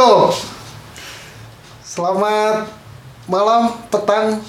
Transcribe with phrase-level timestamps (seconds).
[0.00, 0.32] Lego.
[1.84, 2.64] Selamat
[3.28, 4.40] malam, petang,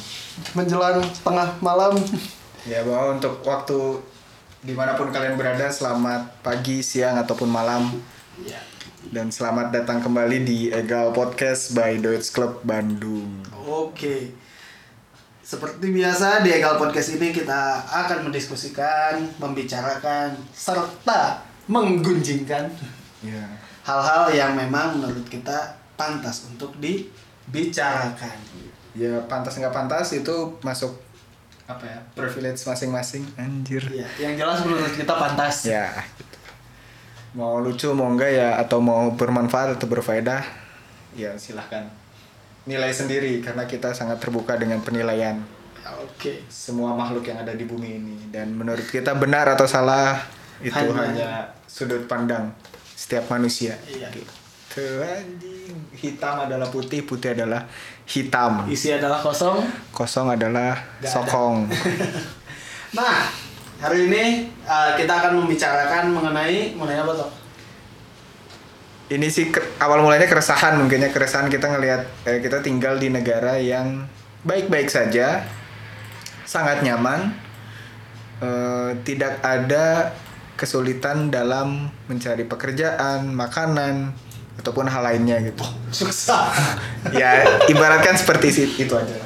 [0.55, 1.99] menjelang tengah malam.
[2.63, 3.99] Ya bahwa untuk waktu
[4.63, 7.91] di mana pun kalian berada, selamat pagi, siang ataupun malam.
[9.11, 13.43] Dan selamat datang kembali di Egal Podcast by Deutsche Club Bandung.
[13.67, 14.31] Oke.
[15.43, 22.71] Seperti biasa di Egal Podcast ini kita akan mendiskusikan, membicarakan, serta menggunjingkan
[23.21, 23.70] Ya.
[23.91, 28.37] Hal-hal yang memang menurut kita pantas untuk dibicarakan.
[28.95, 30.31] Ya pantas nggak pantas itu
[30.63, 30.95] masuk
[31.67, 33.23] apa ya privilege masing-masing.
[33.35, 33.83] Anjir.
[33.91, 35.67] Iya, yang jelas menurut kita pantas.
[35.67, 35.91] Ya.
[36.15, 36.37] gitu.
[37.31, 40.43] Mau lucu mau enggak ya atau mau bermanfaat atau berfaedah
[41.11, 41.87] ya silahkan
[42.63, 45.39] nilai sendiri karena kita sangat terbuka dengan penilaian
[45.99, 46.45] Oke.
[46.47, 50.21] semua makhluk yang ada di bumi ini dan menurut kita benar atau salah
[50.61, 51.31] itu Hanya- hanya,
[51.65, 52.53] sudut pandang
[53.01, 53.73] setiap manusia.
[53.89, 54.13] Iya.
[54.13, 54.41] Gitu
[54.79, 55.75] anjing.
[55.91, 57.67] Hitam adalah putih, putih adalah
[58.07, 58.63] hitam.
[58.71, 59.59] Isi adalah kosong.
[59.91, 61.09] Kosong adalah ada.
[61.09, 61.67] sokong.
[62.91, 63.23] Nah,
[63.79, 67.31] hari ini uh, kita akan membicarakan mengenai mengenai apa tuh?
[69.15, 73.55] Ini sih ke- awal mulanya keresahan mungkinnya keresahan kita ngelihat eh, kita tinggal di negara
[73.55, 74.11] yang
[74.43, 75.47] baik-baik saja,
[76.43, 77.31] sangat nyaman,
[78.43, 80.11] eh, tidak ada
[80.61, 84.13] kesulitan dalam mencari pekerjaan, makanan
[84.61, 85.65] ataupun hal lainnya gitu.
[85.89, 86.53] Susah.
[87.17, 89.17] ya ibaratkan seperti itu aja.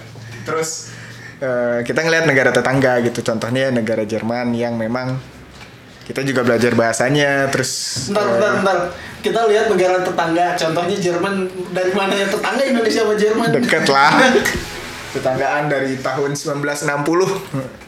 [0.48, 0.96] Terus
[1.44, 5.20] eh, kita ngelihat negara tetangga gitu, contohnya negara Jerman yang memang
[6.08, 8.78] kita juga belajar bahasanya, terus Bentar, eh, bentar, bentar.
[9.20, 11.36] Kita lihat negara tetangga, contohnya Jerman.
[11.76, 13.48] Dari mana ya tetangga Indonesia sama Jerman?
[13.52, 14.12] deket lah
[15.16, 16.92] tetanggaan dari tahun 1960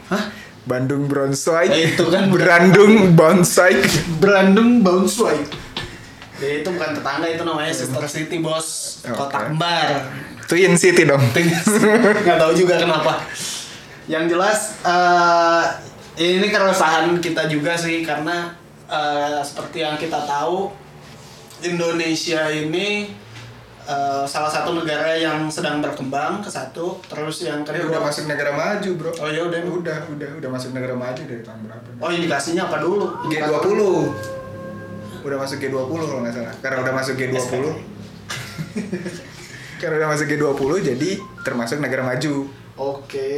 [0.08, 0.22] Hah?
[0.68, 3.80] Bandung Braunschweig Eh, itu kan Brandung Braunschweig
[4.20, 5.48] Brandung Braunschweig.
[6.38, 9.00] Ya, itu bukan tetangga, itu namanya Sister City, bos.
[9.02, 9.16] Oke.
[9.16, 10.06] Kota kembar.
[10.48, 11.20] Twin City dong
[12.24, 13.20] nggak tahu juga kenapa
[14.08, 15.64] yang jelas eh,
[16.16, 18.56] ini keresahan kita juga sih karena
[18.88, 20.72] eh, seperti yang kita tahu
[21.60, 23.12] Indonesia ini
[23.88, 28.52] eh, salah satu negara yang sedang berkembang ke satu terus yang kedua udah masuk negara
[28.52, 29.10] maju bro.
[29.16, 29.60] Oh ya udah.
[29.64, 31.88] Udah udah udah masuk negara maju dari tahun berapa?
[32.04, 33.06] Oh indikasinya apa dulu?
[33.32, 33.80] G20
[35.18, 36.54] udah masuk G20 kalau nggak salah.
[36.60, 37.64] Karena udah masuk G20
[39.80, 41.10] karena udah masuk G20 jadi
[41.46, 42.34] termasuk negara maju.
[42.78, 43.34] Oke.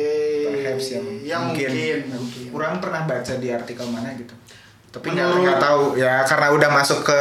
[0.53, 1.69] Perhaps yang, ya mungkin,
[2.12, 2.44] mungkin.
[2.53, 4.37] kurang pernah baca di artikel mana gitu.
[4.93, 5.97] Tapi nggak tahu.
[5.97, 7.21] Ya karena udah masuk ke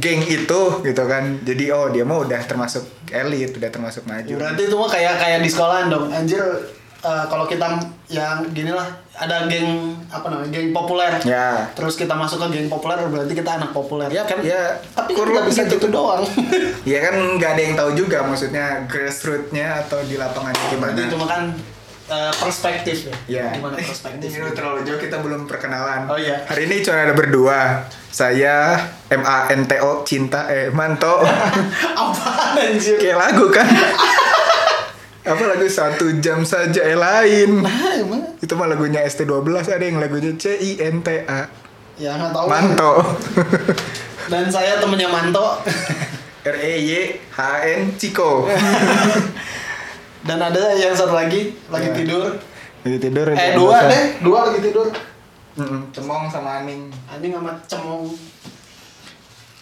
[0.00, 4.62] geng itu gitu kan jadi oh dia mah udah termasuk elit udah termasuk maju Berarti
[4.66, 6.06] itu mah kayak kayak di sekolahan dong.
[6.10, 6.42] Anjir
[7.00, 7.66] eh, kalau kita
[8.12, 8.86] yang gini lah
[9.16, 11.12] ada geng apa namanya geng populer.
[11.26, 14.08] ya Terus kita masuk ke geng populer berarti kita anak populer.
[14.08, 14.38] Ya, kan?
[14.40, 15.76] ya, Tapi kan kurang nggak bisa gitu.
[15.76, 16.22] gitu doang.
[16.92, 21.16] ya kan nggak ada yang tahu juga maksudnya grassrootsnya atau di lapangannya gimana Berarti itu
[21.18, 21.42] mah kan
[22.10, 23.16] eh, perspektif ya.
[23.26, 23.46] Ya.
[23.58, 24.28] Gimana perspektif?
[24.38, 26.10] Ini terlalu jauh kita belum perkenalan.
[26.10, 26.42] Oh, iya.
[26.46, 27.86] Hari ini cuma ada berdua.
[28.10, 28.74] Saya
[29.10, 31.18] M A N T O cinta eh manto.
[32.00, 32.94] Apaan anjir?
[32.96, 33.66] Kayak lagu kan.
[35.30, 37.60] Apa lagu satu jam saja eh lain.
[37.60, 39.36] Nah, emang Itu mah lagunya ST12
[39.68, 41.50] ada yang lagunya C I N T A.
[41.94, 42.46] ya nggak tahu.
[42.46, 42.92] Manto.
[44.32, 45.58] Dan saya temennya Manto.
[46.40, 46.90] R E Y
[47.28, 47.38] H
[47.68, 48.48] N Ciko.
[50.20, 51.94] Dan ada yang satu lagi lagi Ya.
[51.94, 52.24] tidur.
[52.80, 54.88] Jadi tidur Eh dua deh, dua lagi tidur.
[55.52, 56.88] Mm-mm, Cemong sama Aning.
[57.06, 58.08] anjing sama cemong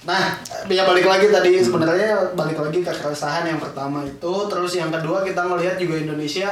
[0.08, 0.40] nah
[0.72, 1.60] ya balik lagi tadi.
[1.60, 4.32] Sebenarnya balik lagi ke keresahan yang pertama itu.
[4.48, 6.48] Terus yang kedua kita melihat juga Indonesia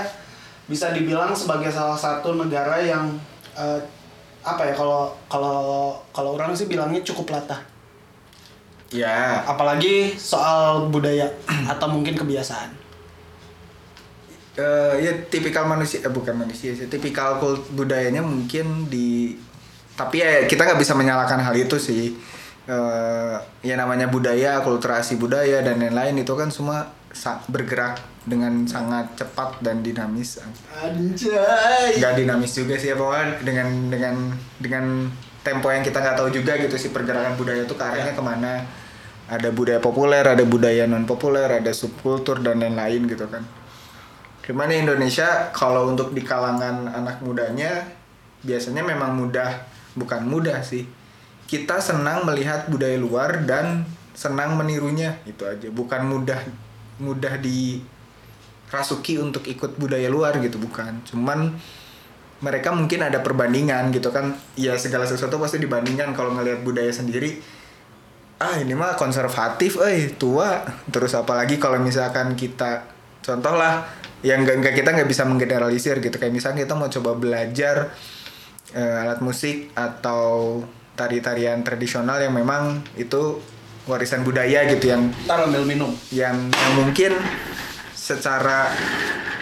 [0.68, 3.16] bisa dibilang sebagai salah satu negara yang
[3.56, 3.80] eh,
[4.44, 7.64] apa ya kalau kalau kalau orang sih bilangnya cukup latah.
[8.94, 11.26] Ya, apalagi soal budaya
[11.72, 12.70] atau mungkin kebiasaan.
[14.56, 19.36] Eh ya tipikal manusia eh, bukan manusia sih tipikal kult budayanya mungkin di
[19.96, 22.16] tapi ya kita nggak bisa menyalahkan hal itu sih
[22.66, 26.90] eh ya namanya budaya kulturasi budaya dan lain-lain itu kan semua
[27.48, 27.96] bergerak
[28.26, 30.42] dengan sangat cepat dan dinamis.
[30.74, 31.96] Anjay.
[31.96, 34.14] Nggak dinamis juga sih ya pokoknya dengan dengan
[34.58, 34.84] dengan
[35.46, 38.66] tempo yang kita nggak tahu juga gitu sih pergerakan budaya itu ke arahnya ke mana.
[39.30, 43.46] Ada budaya populer ada budaya non populer ada subkultur dan lain-lain gitu kan.
[44.42, 47.82] Gimana Indonesia kalau untuk di kalangan anak mudanya
[48.46, 49.50] biasanya memang mudah
[49.98, 50.86] bukan mudah sih
[51.46, 55.70] kita senang melihat budaya luar dan senang menirunya itu aja.
[55.70, 56.40] Bukan mudah
[56.98, 57.80] mudah di
[58.66, 60.58] rasuki untuk ikut budaya luar gitu.
[60.58, 61.06] Bukan.
[61.06, 61.54] Cuman
[62.42, 64.34] mereka mungkin ada perbandingan gitu kan.
[64.58, 66.12] Ya segala sesuatu pasti dibandingkan.
[66.18, 67.38] Kalau ngelihat budaya sendiri
[68.36, 70.66] ah ini mah konservatif eh tua.
[70.90, 72.90] Terus apalagi kalau misalkan kita
[73.22, 73.86] contoh lah
[74.26, 76.16] yang enggak, kita nggak bisa menggeneralisir gitu.
[76.18, 77.94] Kayak misalnya kita mau coba belajar
[78.74, 80.64] eh, alat musik atau
[80.96, 83.38] tari-tarian tradisional yang memang itu
[83.86, 85.94] warisan budaya gitu yang ambil minum.
[86.10, 87.14] yang, yang mungkin
[87.94, 88.74] secara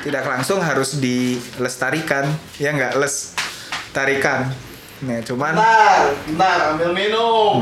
[0.04, 2.28] tidak langsung harus dilestarikan.
[2.60, 3.00] Ya nggak?
[3.00, 3.32] Les
[3.94, 4.50] tarikan
[5.04, 6.00] nah cuman Ntar,
[6.34, 7.54] ntar ambil minum.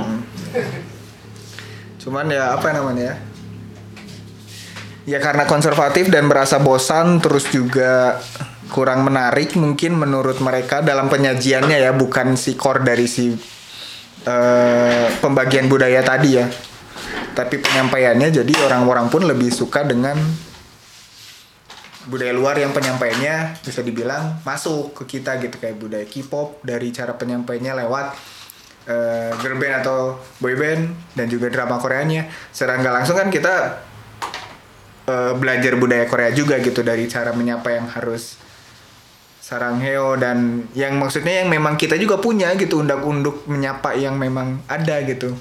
[2.01, 3.17] cuman ya apa namanya ya?
[5.03, 8.23] Ya karena konservatif dan merasa bosan terus juga
[8.71, 13.35] kurang menarik mungkin menurut mereka dalam penyajiannya ya bukan si core dari si
[14.27, 16.47] eh, pembagian budaya tadi ya.
[17.33, 20.19] Tapi penyampaiannya jadi orang-orang pun lebih suka dengan
[22.07, 27.15] budaya luar yang penyampaiannya bisa dibilang masuk ke kita gitu kayak budaya K-pop dari cara
[27.15, 28.07] penyampaiannya lewat
[28.91, 32.27] eh, girl band atau boy band dan juga drama Koreanya.
[32.51, 33.55] Secara nggak langsung kan kita
[35.07, 38.42] eh, belajar budaya Korea juga gitu dari cara menyapa yang harus
[39.53, 45.05] sarangheo dan yang maksudnya yang memang kita juga punya gitu undak-unduk menyapa yang memang ada
[45.05, 45.37] gitu.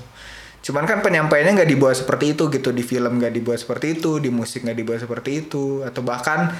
[0.61, 4.27] Cuman kan penyampaiannya nggak dibuat seperti itu gitu di film nggak dibuat seperti itu di
[4.27, 6.51] musik nggak dibuat seperti itu atau bahkan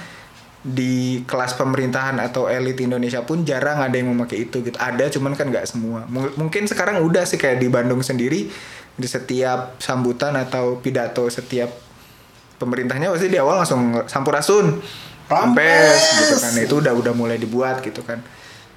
[0.62, 4.74] di kelas pemerintahan atau elit Indonesia pun jarang ada yang memakai itu gitu.
[4.80, 6.08] Ada cuman kan nggak semua.
[6.08, 8.48] Mung- mungkin sekarang udah sih kayak di Bandung sendiri
[8.92, 11.70] di setiap sambutan atau pidato setiap
[12.62, 14.78] pemerintahnya pasti di awal langsung sampurasun
[15.28, 15.98] Rampes.
[16.18, 16.52] gitu kan.
[16.58, 18.22] Itu udah udah mulai dibuat gitu kan.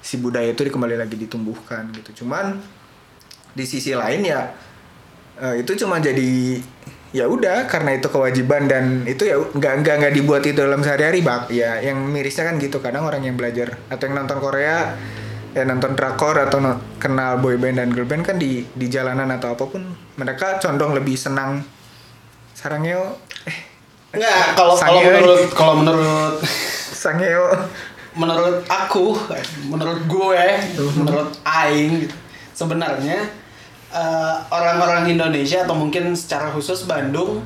[0.02, 2.24] Si budaya itu kembali lagi ditumbuhkan gitu.
[2.24, 2.58] Cuman
[3.56, 4.52] di sisi lain ya
[5.40, 6.60] eh, itu cuma jadi
[7.16, 11.24] ya udah karena itu kewajiban dan itu ya nggak nggak nggak dibuat itu dalam sehari-hari
[11.24, 12.78] bak ya yang mirisnya kan gitu.
[12.78, 14.94] Kadang orang yang belajar atau yang nonton Korea
[15.56, 19.32] ya nonton drakor atau no- kenal boy band dan girl band kan di di jalanan
[19.32, 19.82] atau apa pun
[20.20, 21.64] mereka condong lebih senang.
[22.52, 23.16] Sarangnya
[23.48, 23.75] eh
[24.16, 26.34] Enggak, kalau kalau menurut kalau menurut
[26.96, 27.46] sangeo
[28.16, 29.12] menurut aku,
[29.68, 30.44] menurut gue,
[30.96, 32.16] menurut aing gitu.
[32.56, 33.28] Sebenarnya
[33.92, 37.44] eh, orang-orang Indonesia atau mungkin secara khusus Bandung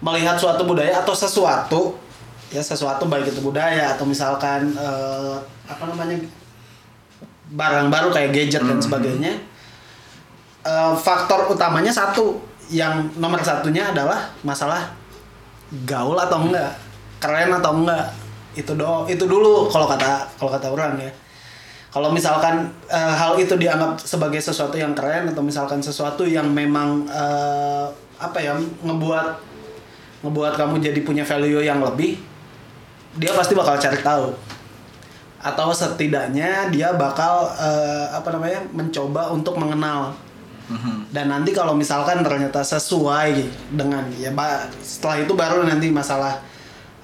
[0.00, 2.00] melihat suatu budaya atau sesuatu
[2.48, 5.36] ya sesuatu baik itu budaya atau misalkan eh,
[5.68, 6.16] apa namanya
[7.52, 9.36] barang baru kayak gadget dan sebagainya
[10.64, 12.40] eh, faktor utamanya satu
[12.72, 14.97] yang nomor satunya adalah masalah
[15.84, 16.72] gaul atau enggak
[17.20, 18.08] keren atau enggak
[18.56, 21.12] itu do itu dulu kalau kata kalau kata orang ya.
[21.88, 27.08] Kalau misalkan eh, hal itu dianggap sebagai sesuatu yang keren atau misalkan sesuatu yang memang
[27.08, 27.86] eh,
[28.18, 29.28] apa ya ngebuat
[30.26, 32.18] ngebuat kamu jadi punya value yang lebih
[33.16, 34.28] dia pasti bakal cari tahu.
[35.38, 40.12] Atau setidaknya dia bakal eh, apa namanya mencoba untuk mengenal
[41.08, 43.40] dan nanti kalau misalkan ternyata sesuai
[43.72, 44.28] dengan ya
[44.84, 46.36] setelah itu baru nanti masalah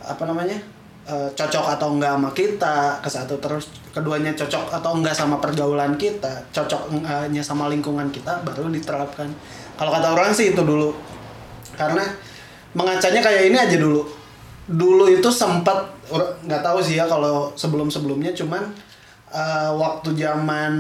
[0.05, 0.61] apa namanya
[1.09, 5.97] eh, cocok atau enggak sama kita ke satu terus keduanya cocok atau enggak sama pergaulan
[5.97, 9.33] kita cocoknya sama lingkungan kita baru diterapkan.
[9.75, 10.95] Kalau kata orang sih itu dulu.
[11.75, 12.05] Karena
[12.77, 14.07] mengacanya kayak ini aja dulu.
[14.65, 15.89] Dulu itu sempat
[16.45, 18.71] nggak tahu sih ya kalau sebelum sebelumnya cuman
[19.35, 20.73] eh, waktu zaman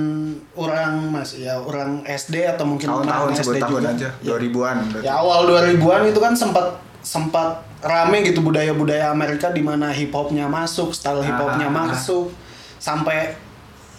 [0.54, 3.90] orang mas ya orang SD atau mungkin tahun-tahun SD tahun juga.
[3.90, 9.61] aja Ya, 2000-an ya awal 2000-an itu kan sempat sempat rame gitu budaya-budaya Amerika di
[9.61, 11.87] mana hip hopnya masuk, style hip hopnya Ah, ah, ah.
[11.92, 12.32] masuk
[12.80, 13.37] sampai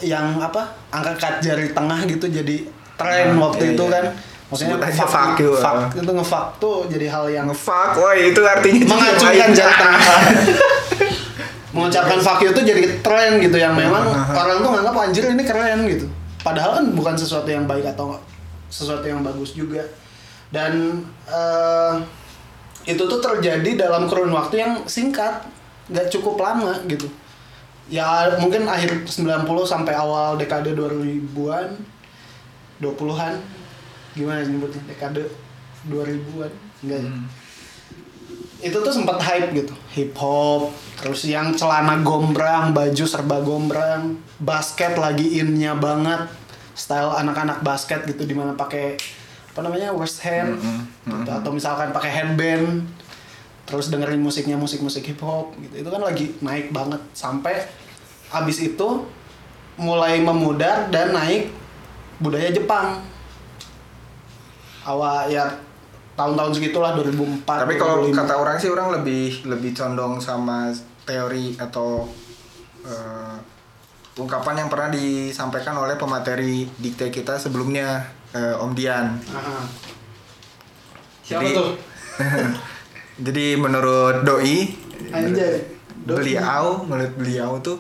[0.01, 2.65] yang apa angkat jari tengah gitu jadi
[2.97, 3.93] tren Ah, waktu iya, itu iya.
[3.93, 4.05] kan.
[4.45, 5.89] Maksudnya fuck you, fuck ah.
[5.93, 10.01] itu ngefuck tuh jadi hal yang ngefuck woi itu artinya mengacungkan jari tengah.
[11.75, 15.84] Mengucapkan fuck you itu jadi tren gitu yang memang orang tuh nganggap anjir ini keren
[15.91, 16.08] gitu.
[16.39, 18.15] Padahal kan bukan sesuatu yang baik atau
[18.72, 19.84] sesuatu yang bagus juga.
[20.55, 21.94] Dan eh,
[22.88, 25.44] itu tuh terjadi dalam kurun waktu yang singkat,
[25.91, 27.12] nggak cukup lama gitu.
[27.91, 31.75] Ya mungkin akhir 90 sampai awal dekade 2000-an,
[32.79, 33.36] 20-an.
[34.15, 34.82] Gimana nyebutnya?
[34.88, 35.27] Dekade
[35.91, 36.51] 2000-an.
[36.86, 37.12] Enggak ya?
[37.12, 37.25] Hmm.
[38.63, 39.74] Itu tuh sempat hype gitu.
[39.95, 46.27] Hip hop terus yang celana gombrang baju serba gombrang basket lagi innya banget.
[46.75, 49.00] Style anak-anak basket gitu di mana pakai
[49.55, 51.31] apa namanya West Hand Mm-mm, gitu.
[51.31, 52.83] atau misalkan pakai headband
[53.63, 55.88] terus dengerin musiknya musik-musik hip hop gitu.
[55.88, 57.00] Itu kan lagi naik banget.
[57.15, 57.63] Sampai
[58.35, 59.07] abis itu
[59.79, 61.51] mulai memudar dan naik
[62.19, 63.00] budaya Jepang.
[64.85, 65.50] Awal ya
[66.15, 68.15] tahun-tahun segitulah 2004 Tapi kalau 2005.
[68.15, 70.72] kata orang sih orang lebih lebih condong sama
[71.03, 72.07] teori atau
[72.81, 73.36] eh,
[74.15, 78.00] ungkapan yang pernah disampaikan oleh pemateri dikte kita sebelumnya
[78.31, 79.12] eh, Om Dian.
[79.27, 79.60] Aha.
[81.22, 81.69] Siapa Jadi- tuh?
[83.25, 84.67] Jadi menurut doi
[85.10, 85.63] Anjay.
[85.98, 86.15] Doi.
[86.19, 87.79] beliau menurut beliau tuh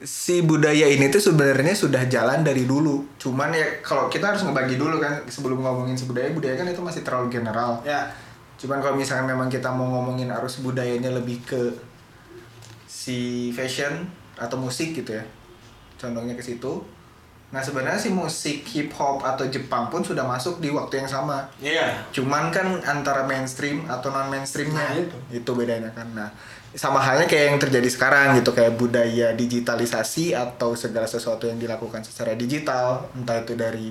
[0.00, 3.04] si budaya ini tuh sebenarnya sudah jalan dari dulu.
[3.20, 6.80] Cuman ya kalau kita harus ngebagi dulu kan sebelum ngomongin si budaya, budaya kan itu
[6.80, 7.84] masih terlalu general.
[7.84, 8.08] Ya.
[8.56, 11.72] Cuman kalau misalnya memang kita mau ngomongin arus budayanya lebih ke
[12.88, 14.08] si fashion
[14.40, 15.24] atau musik gitu ya.
[16.00, 16.80] Condongnya ke situ.
[17.50, 21.50] Nah sebenarnya si musik hip hop atau Jepang pun sudah masuk di waktu yang sama.
[21.58, 22.06] Iya.
[22.10, 25.16] Cuman kan antara mainstream atau non mainstreamnya Nah, itu.
[25.32, 26.06] itu bedanya kan.
[26.10, 26.30] Nah
[26.70, 32.00] sama halnya kayak yang terjadi sekarang gitu kayak budaya digitalisasi atau segala sesuatu yang dilakukan
[32.00, 33.90] secara digital entah itu dari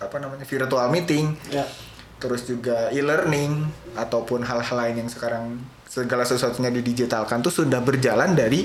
[0.00, 1.68] apa namanya virtual meeting Ya.
[2.16, 8.64] terus juga e-learning ataupun hal-hal lain yang sekarang segala sesuatunya didigitalkan tuh sudah berjalan dari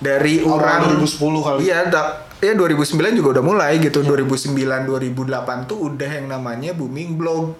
[0.00, 1.58] dari Awal orang 2010 kali.
[1.68, 2.02] Iya, da,
[2.40, 4.00] ya 2009 juga udah mulai gitu.
[4.00, 7.52] 2009 2008 tuh udah yang namanya booming blog.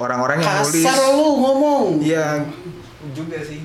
[0.00, 2.00] Orang-orang yang nulis Kasar lu ngomong.
[2.00, 2.40] Iya
[3.12, 3.60] juga sih.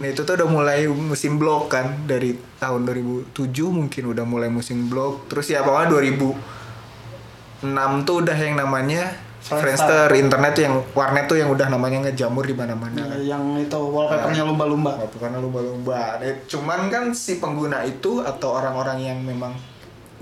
[0.00, 3.36] Nah itu tuh udah mulai musim blog kan dari tahun 2007
[3.68, 5.28] mungkin udah mulai musim blog.
[5.28, 9.12] Terus ya pokoknya 2006 tuh udah yang namanya
[9.46, 9.62] Friendster.
[9.62, 12.98] Friendster, internet tuh yang warnet tuh yang udah namanya ngejamur di mana-mana.
[12.98, 14.98] Nah, yang itu wallpapernya lumba-lumba.
[14.98, 16.18] Nggak bukan lumba-lumba.
[16.18, 19.54] Eh, Cuman kan si pengguna itu atau orang-orang yang memang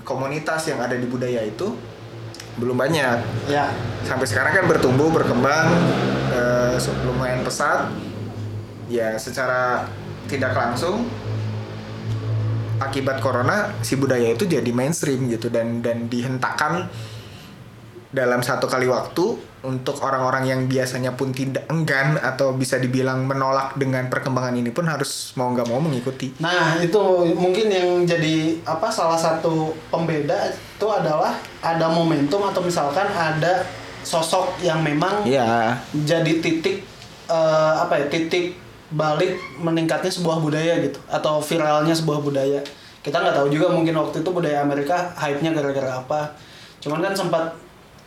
[0.05, 1.73] komunitas yang ada di budaya itu
[2.61, 3.49] belum banyak.
[3.49, 3.73] Ya.
[4.05, 5.73] Sampai sekarang kan bertumbuh, berkembang,
[6.29, 6.77] eh,
[7.09, 7.89] lumayan pesat.
[8.85, 9.89] Ya secara
[10.29, 11.09] tidak langsung
[12.77, 16.85] akibat corona si budaya itu jadi mainstream gitu dan dan dihentakkan
[18.15, 23.75] dalam satu kali waktu untuk orang-orang yang biasanya pun tidak enggan atau bisa dibilang menolak
[23.75, 26.31] dengan perkembangan ini pun harus mau nggak mau mengikuti.
[26.37, 27.01] Nah, itu
[27.33, 33.65] mungkin yang jadi apa salah satu pembeda itu adalah ada momentum atau misalkan ada
[34.05, 35.73] sosok yang memang Iya.
[36.05, 36.85] jadi titik
[37.25, 38.53] eh, apa ya titik
[38.93, 42.61] balik meningkatnya sebuah budaya gitu atau viralnya sebuah budaya
[43.01, 46.37] kita nggak tahu juga mungkin waktu itu budaya Amerika hype-nya gara-gara apa
[46.85, 47.49] cuman kan sempat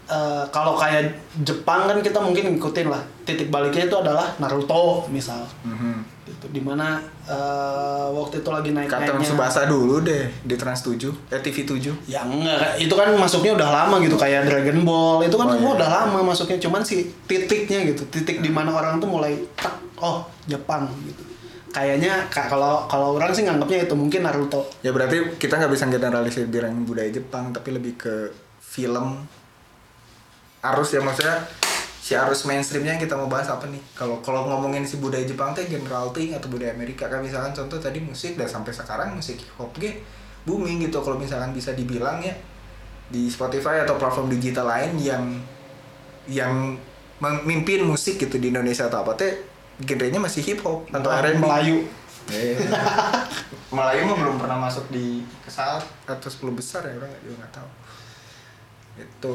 [0.08, 3.00] eh, kalau kayak Jepang kan kita mungkin ngikutin lah.
[3.22, 5.44] Titik baliknya itu adalah Naruto misal.
[5.62, 6.16] Mhm.
[6.26, 6.44] gitu.
[6.50, 11.38] Di mana eh, waktu itu lagi naik Kata Subasa dulu deh di Trans 7, eh
[11.38, 11.92] TV 7.
[12.04, 12.76] ya enggak.
[12.78, 15.22] Itu kan masuknya udah lama gitu kayak Dragon Ball.
[15.22, 15.76] Itu kan Oh, semua iya.
[15.78, 16.56] udah lama masuknya.
[16.58, 18.04] Cuman si titiknya gitu.
[18.06, 21.22] Titik di mana orang tuh mulai tak oh Jepang gitu.
[21.68, 24.64] Kayaknya ka- kalau kalau orang sih nganggapnya itu mungkin Naruto.
[24.80, 29.20] Ya berarti kita nggak bisa generalisir bilang budaya Jepang, tapi lebih ke film
[30.74, 31.36] arus ya maksudnya
[31.98, 33.82] si arus mainstreamnya yang kita mau bahas apa nih?
[33.92, 37.76] Kalau kalau ngomongin si budaya Jepang teh general thing atau budaya Amerika kan misalkan contoh
[37.76, 40.00] tadi musik dan sampai sekarang musik hip hop ge
[40.48, 42.32] booming gitu kalau misalkan bisa dibilang ya
[43.12, 45.24] di Spotify atau platform digital lain yang
[46.28, 46.76] yang
[47.18, 49.32] memimpin musik gitu di Indonesia atau apa teh
[49.82, 51.40] genrenya masih hip hop atau R&B.
[51.40, 51.84] Melayu
[52.28, 52.60] Eh,
[53.76, 57.68] Melayu mah belum pernah masuk di kesal atau 10 besar ya orang juga nggak tahu.
[59.00, 59.32] Itu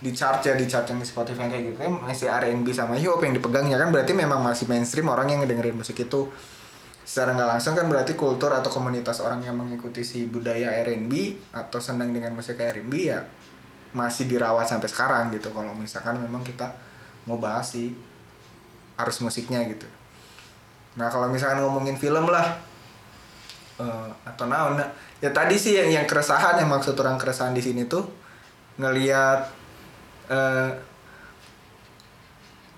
[0.00, 1.78] di chart ya di chart yang Spotify kayak gitu.
[2.00, 3.76] Masih R&B sama hip hop yang dipegangnya.
[3.76, 6.32] Kan berarti memang masih mainstream orang yang ngedengerin musik itu.
[7.04, 11.12] Secara nggak langsung kan berarti kultur atau komunitas orang yang mengikuti si budaya R&B
[11.52, 13.20] atau senang dengan musik R&B ya
[13.92, 15.52] masih dirawat sampai sekarang gitu.
[15.52, 16.70] Kalau misalkan memang kita
[17.28, 17.92] mau bahas si
[18.96, 19.84] arus musiknya gitu.
[20.96, 22.46] Nah kalau misalkan ngomongin film lah
[23.80, 24.88] eh, atau naon nah,
[25.20, 28.04] ya tadi sih yang yang keresahan yang maksud orang keresahan di sini tuh
[28.80, 29.59] ngelihat
[30.30, 30.70] eh,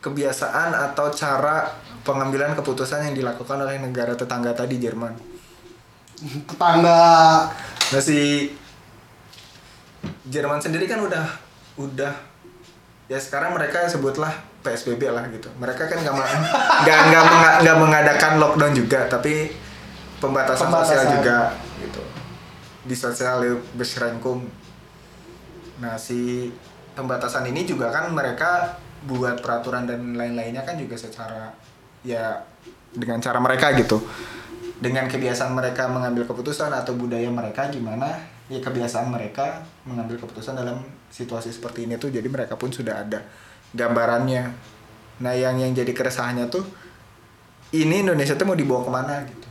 [0.02, 1.70] kebiasaan atau cara
[2.02, 5.14] pengambilan keputusan yang dilakukan oleh negara tetangga tadi Jerman.
[6.22, 7.46] tetangga
[7.92, 8.50] Nah si
[10.26, 11.26] Jerman sendiri kan udah
[11.78, 12.14] udah
[13.06, 14.32] ya sekarang mereka sebutlah
[14.66, 15.46] PSBB lah gitu.
[15.58, 16.14] Mereka kan nggak
[16.82, 17.22] nggak nggak
[17.62, 19.54] nggak mengadakan lockdown juga, tapi
[20.22, 21.14] pembatasan, sosial Pembatasan.
[21.18, 21.38] juga
[21.82, 22.02] gitu.
[22.86, 23.38] Di sosial
[23.74, 24.46] beschränkung.
[25.82, 26.50] Nah si
[26.92, 31.50] pembatasan ini juga kan mereka buat peraturan dan lain-lainnya kan juga secara
[32.06, 32.38] ya
[32.92, 33.98] dengan cara mereka gitu.
[34.82, 38.18] Dengan kebiasaan mereka mengambil keputusan atau budaya mereka gimana
[38.50, 43.22] ya kebiasaan mereka mengambil keputusan dalam situasi seperti ini tuh jadi mereka pun sudah ada
[43.72, 44.50] gambarannya.
[45.22, 46.66] Nah yang yang jadi keresahannya tuh
[47.72, 49.48] ini Indonesia tuh mau dibawa ke mana gitu.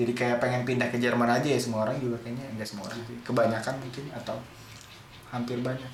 [0.00, 2.98] Jadi kayak pengen pindah ke Jerman aja ya semua orang juga kayaknya enggak semua orang
[3.22, 4.36] kebanyakan mungkin atau
[5.30, 5.90] hampir banyak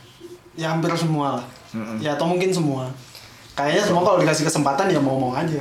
[0.56, 2.00] ya hampir semua lah Mm-mm.
[2.00, 2.88] ya atau mungkin semua
[3.52, 5.60] kayaknya semua kalau dikasih kesempatan ya mau mau aja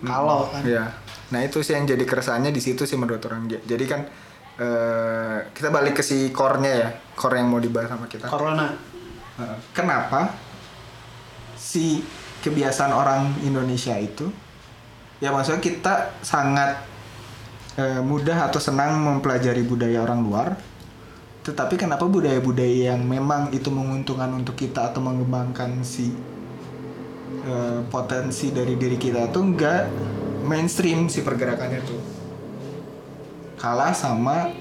[0.00, 0.88] kalau kan Iya.
[1.30, 3.46] Nah itu sih yang jadi keresahannya di situ sih menurut orang.
[3.46, 4.02] Jadi kan
[4.56, 8.26] eh, kita balik ke si core-nya ya, core yang mau dibahas sama kita.
[8.26, 8.72] corona.
[9.76, 10.32] Kenapa
[11.54, 12.00] si
[12.40, 14.28] kebiasaan orang Indonesia itu
[15.20, 16.80] ya maksudnya kita sangat
[17.76, 20.48] eh, mudah atau senang mempelajari budaya orang luar
[21.40, 26.12] tetapi kenapa budaya-budaya yang memang itu menguntungkan untuk kita atau mengembangkan si
[27.44, 29.82] eh, potensi dari diri kita tuh enggak
[30.44, 32.00] mainstream si pergerakannya tuh
[33.56, 34.52] kalah sama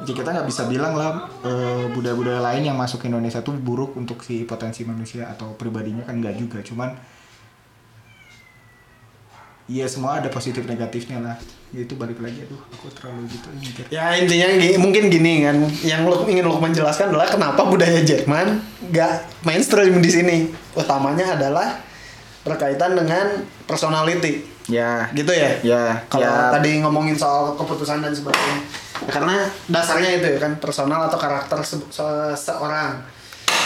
[0.00, 3.92] jadi kita nggak bisa bilang lah eh, budaya-budaya lain yang masuk ke Indonesia tuh buruk
[4.00, 6.58] untuk si potensi manusia atau pribadinya kan nggak juga.
[6.64, 6.96] Cuman
[9.70, 11.36] Iya semua ada positif negatifnya lah.
[11.70, 13.84] Ya, itu balik lagi aduh aku terlalu gitu mikir.
[13.94, 14.50] Ya intinya
[14.82, 15.54] mungkin gini kan,
[15.86, 18.58] yang lo ingin lo menjelaskan adalah kenapa budaya Jerman
[18.90, 20.36] gak mainstream di sini.
[20.74, 21.78] Utamanya adalah
[22.42, 25.06] berkaitan dengan personality, Ya.
[25.14, 25.62] gitu ya.
[25.62, 26.02] Ya.
[26.10, 26.50] Kalau ya.
[26.50, 28.66] tadi ngomongin soal keputusan dan sebagainya,
[29.06, 32.98] Ya, karena dasarnya itu ya kan personal atau karakter se- se- seorang,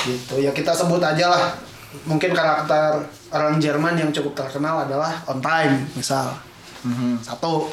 [0.04, 0.44] gitu.
[0.44, 1.56] Ya kita sebut aja lah.
[2.04, 2.98] Mungkin karakter
[3.30, 6.34] orang Jerman yang cukup terkenal adalah on time, misal
[6.82, 7.16] Mhm.
[7.18, 7.70] satu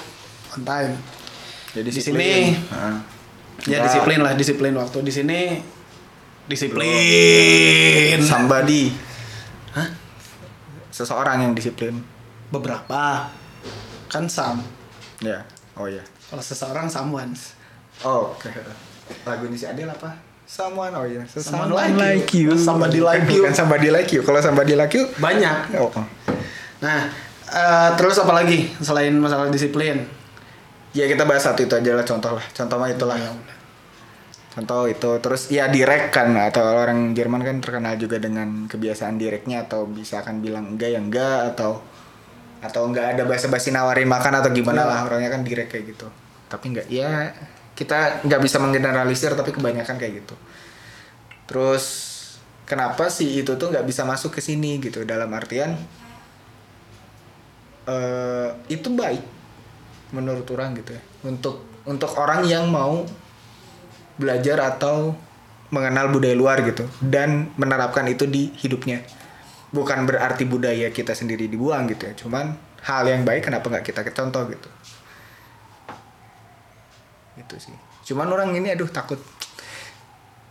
[0.49, 0.93] on time.
[1.71, 2.29] Jadi di sini
[2.67, 2.99] Nah.
[3.63, 3.85] Ya Ya.
[3.85, 5.41] disiplin lah, disiplin waktu di sini
[6.45, 8.19] disiplin.
[8.21, 8.89] somebody
[9.71, 9.87] Hah?
[10.89, 12.01] seseorang yang disiplin.
[12.49, 13.31] Beberapa
[14.07, 14.59] kan sam.
[15.19, 15.45] Ya.
[15.73, 16.03] Oh ya.
[16.27, 17.31] Kalau seseorang someone.
[18.01, 18.49] Oh, oke.
[19.23, 20.11] Lagu ini si Adele apa?
[20.51, 21.24] Someone, oh iya.
[21.31, 22.51] Someone like you.
[22.60, 23.39] Somebody like you.
[23.39, 24.20] Bukan somebody like you.
[24.20, 25.79] Kalau somebody like you, Banyak.
[25.79, 25.88] oh.
[26.84, 27.08] Nah,
[27.48, 30.03] eh, terus apa lagi selain masalah disiplin?
[30.91, 32.43] Ya kita bahas satu itu aja lah contoh lah.
[32.51, 33.15] Contoh mah itulah.
[33.15, 33.31] Ya
[34.51, 39.63] Contoh itu terus ya direct kan atau orang Jerman kan terkenal juga dengan kebiasaan direknya
[39.63, 41.80] atau bisa kan bilang enggak ya enggak atau
[42.60, 44.91] atau enggak ada basa-basi nawarin makan atau gimana Ya.
[44.91, 46.12] lah orangnya kan direct kayak gitu.
[46.52, 47.32] Tapi enggak ya
[47.82, 50.38] kita nggak bisa menggeneralisir tapi kebanyakan kayak gitu.
[51.50, 51.86] Terus
[52.70, 55.02] kenapa sih itu tuh nggak bisa masuk ke sini gitu?
[55.02, 55.74] Dalam artian
[57.89, 59.26] eh itu baik
[60.13, 61.02] menurut orang gitu ya.
[61.26, 63.02] Untuk untuk orang yang mau
[64.22, 65.17] belajar atau
[65.74, 69.02] mengenal budaya luar gitu dan menerapkan itu di hidupnya.
[69.74, 72.13] Bukan berarti budaya kita sendiri dibuang gitu ya.
[72.13, 72.54] Cuman
[72.86, 74.70] hal yang baik kenapa nggak kita contoh gitu
[77.41, 77.75] itu sih
[78.12, 79.17] cuman orang ini aduh takut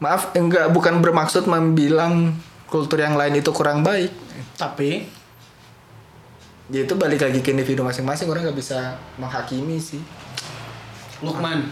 [0.02, 2.34] maaf enggak bukan bermaksud membilang
[2.70, 4.14] kultur yang lain itu kurang baik
[4.56, 5.04] Tapi
[6.70, 10.00] ya itu balik lagi ke individu masing-masing orang nggak bisa menghakimi sih
[11.20, 11.68] Lukman,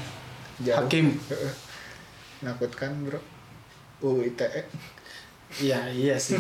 [0.61, 0.77] Jauh.
[0.77, 1.17] Hakim.
[1.33, 1.53] Heeh.
[2.45, 3.21] Menakutkan bro
[4.05, 4.69] UU ITE
[5.65, 6.37] Iya, iya sih.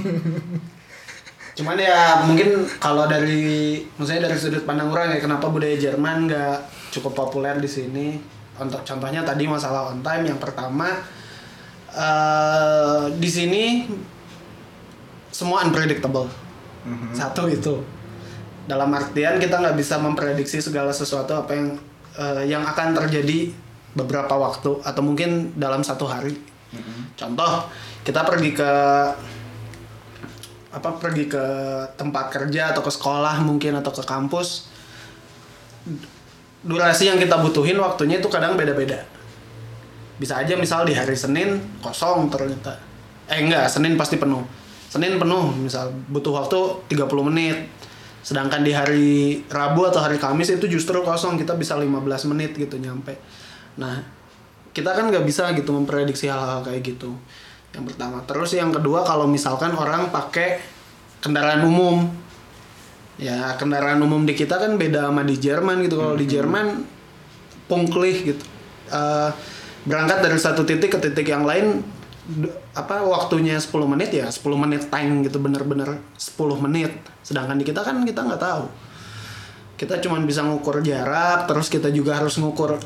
[1.57, 6.59] Cuman ya mungkin kalau dari maksudnya dari sudut pandang orang ya kenapa budaya Jerman nggak
[6.93, 8.21] cukup populer di sini.
[8.59, 10.91] Untuk contohnya tadi masalah on time yang pertama
[11.89, 13.65] eh di sini
[15.31, 16.29] semua unpredictable.
[17.15, 17.79] Satu itu.
[18.69, 21.69] Dalam artian kita nggak bisa memprediksi segala sesuatu apa yang
[22.19, 23.55] eh, yang akan terjadi
[23.97, 26.37] beberapa waktu atau mungkin dalam satu hari.
[27.17, 27.65] Contoh,
[28.05, 28.73] kita pergi ke
[30.69, 31.45] apa pergi ke
[31.97, 34.69] tempat kerja atau ke sekolah mungkin atau ke kampus.
[36.63, 38.99] Durasi yang kita butuhin waktunya itu kadang beda-beda.
[40.19, 42.75] Bisa aja misal di hari Senin kosong ternyata.
[43.31, 44.43] Eh enggak, Senin pasti penuh.
[44.91, 46.59] Senin penuh misal butuh waktu
[46.91, 47.71] 30 menit.
[48.27, 52.77] Sedangkan di hari Rabu atau hari Kamis itu justru kosong, kita bisa 15 menit gitu
[52.77, 53.15] nyampe.
[53.79, 54.03] Nah,
[54.75, 57.15] kita kan nggak bisa gitu memprediksi hal-hal kayak gitu.
[57.73, 58.19] Yang pertama.
[58.27, 60.59] Terus yang kedua kalau misalkan orang pakai
[61.23, 62.05] kendaraan umum.
[63.19, 65.99] Ya, kendaraan umum di kita kan beda sama di Jerman gitu.
[65.99, 66.87] Kalau di Jerman
[67.67, 68.45] pungklih gitu.
[68.89, 69.31] Eh,
[69.85, 71.83] berangkat dari satu titik ke titik yang lain
[72.77, 76.93] apa waktunya 10 menit ya 10 menit time gitu bener-bener 10 menit
[77.25, 78.69] sedangkan di kita kan kita nggak tahu
[79.81, 82.77] kita cuman bisa ngukur jarak terus kita juga harus ngukur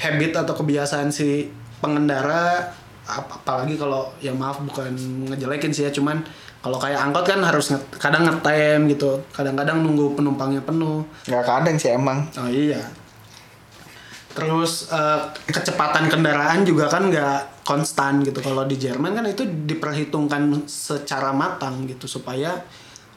[0.00, 1.52] habit atau kebiasaan si
[1.84, 2.72] pengendara
[3.04, 4.96] ap- apalagi kalau ya maaf bukan
[5.28, 6.24] ngejelekin sih ya cuman
[6.62, 9.18] kalau kayak angkot kan harus nge- kadang ngetem gitu.
[9.34, 11.02] Kadang-kadang nunggu penumpangnya penuh.
[11.26, 12.22] Nggak kadang sih emang.
[12.38, 12.78] Oh iya.
[14.32, 18.38] Terus eh, kecepatan kendaraan juga kan nggak konstan gitu.
[18.38, 22.62] Kalau di Jerman kan itu diperhitungkan secara matang gitu supaya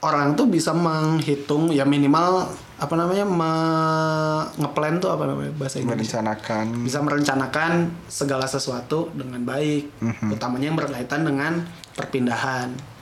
[0.02, 6.18] orang tuh bisa menghitung ya minimal apa namanya me- ngeplan tuh apa namanya bahasa Indonesia
[6.20, 6.66] merencanakan.
[6.82, 7.72] Bisa merencanakan
[8.10, 10.02] segala sesuatu dengan baik.
[10.28, 11.62] Utamanya yang berkaitan dengan
[11.94, 12.95] perpindahan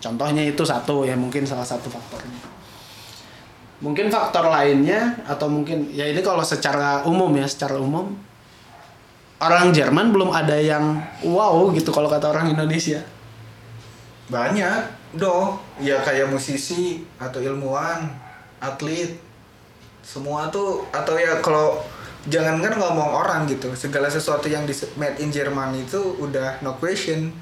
[0.00, 2.40] contohnya itu satu ya mungkin salah satu faktornya.
[3.80, 8.12] Mungkin faktor lainnya atau mungkin ya ini kalau secara umum ya secara umum
[9.40, 13.00] orang Jerman belum ada yang wow gitu kalau kata orang Indonesia.
[14.28, 18.08] Banyak doh ya kayak musisi atau ilmuwan
[18.60, 19.16] atlet.
[20.00, 21.80] Semua tuh atau ya kalau
[22.28, 26.76] jangan kan ngomong orang gitu segala sesuatu yang di made in Jerman itu udah no
[26.76, 27.32] question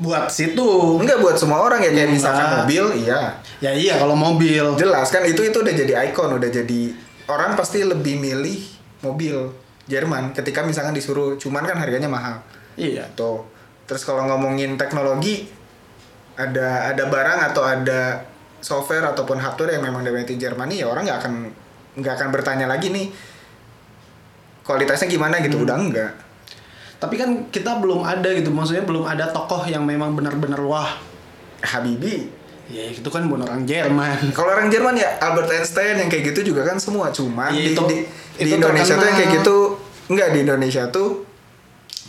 [0.00, 0.68] buat situ.
[0.96, 2.58] Enggak buat semua orang ya kayak misalkan Enggak.
[2.64, 3.20] mobil iya.
[3.60, 4.64] Ya iya kalau mobil.
[4.80, 6.80] Jelas kan itu itu udah jadi ikon udah jadi
[7.28, 8.58] orang pasti lebih milih
[9.04, 9.52] mobil
[9.86, 12.40] Jerman ketika misalkan disuruh cuman kan harganya mahal.
[12.80, 13.04] Iya.
[13.12, 13.44] Tuh.
[13.84, 15.44] Terus kalau ngomongin teknologi
[16.40, 18.24] ada ada barang atau ada
[18.64, 21.34] software ataupun hardware yang memang dari Jerman ya orang nggak akan
[22.00, 23.12] nggak akan bertanya lagi nih
[24.64, 25.60] kualitasnya gimana gitu.
[25.60, 26.29] Udah enggak
[27.00, 30.92] tapi kan kita belum ada gitu maksudnya belum ada tokoh yang memang benar-benar wah
[31.60, 32.28] Habibi.
[32.70, 34.30] Ya itu kan bukan orang Jerman.
[34.36, 37.10] Kalau orang Jerman ya Albert Einstein yang kayak gitu juga kan semua.
[37.10, 37.96] Cuma Iya, di, itu- di,
[38.38, 39.56] di itu Indonesia tuh yang kayak gitu
[40.06, 41.08] enggak di Indonesia tuh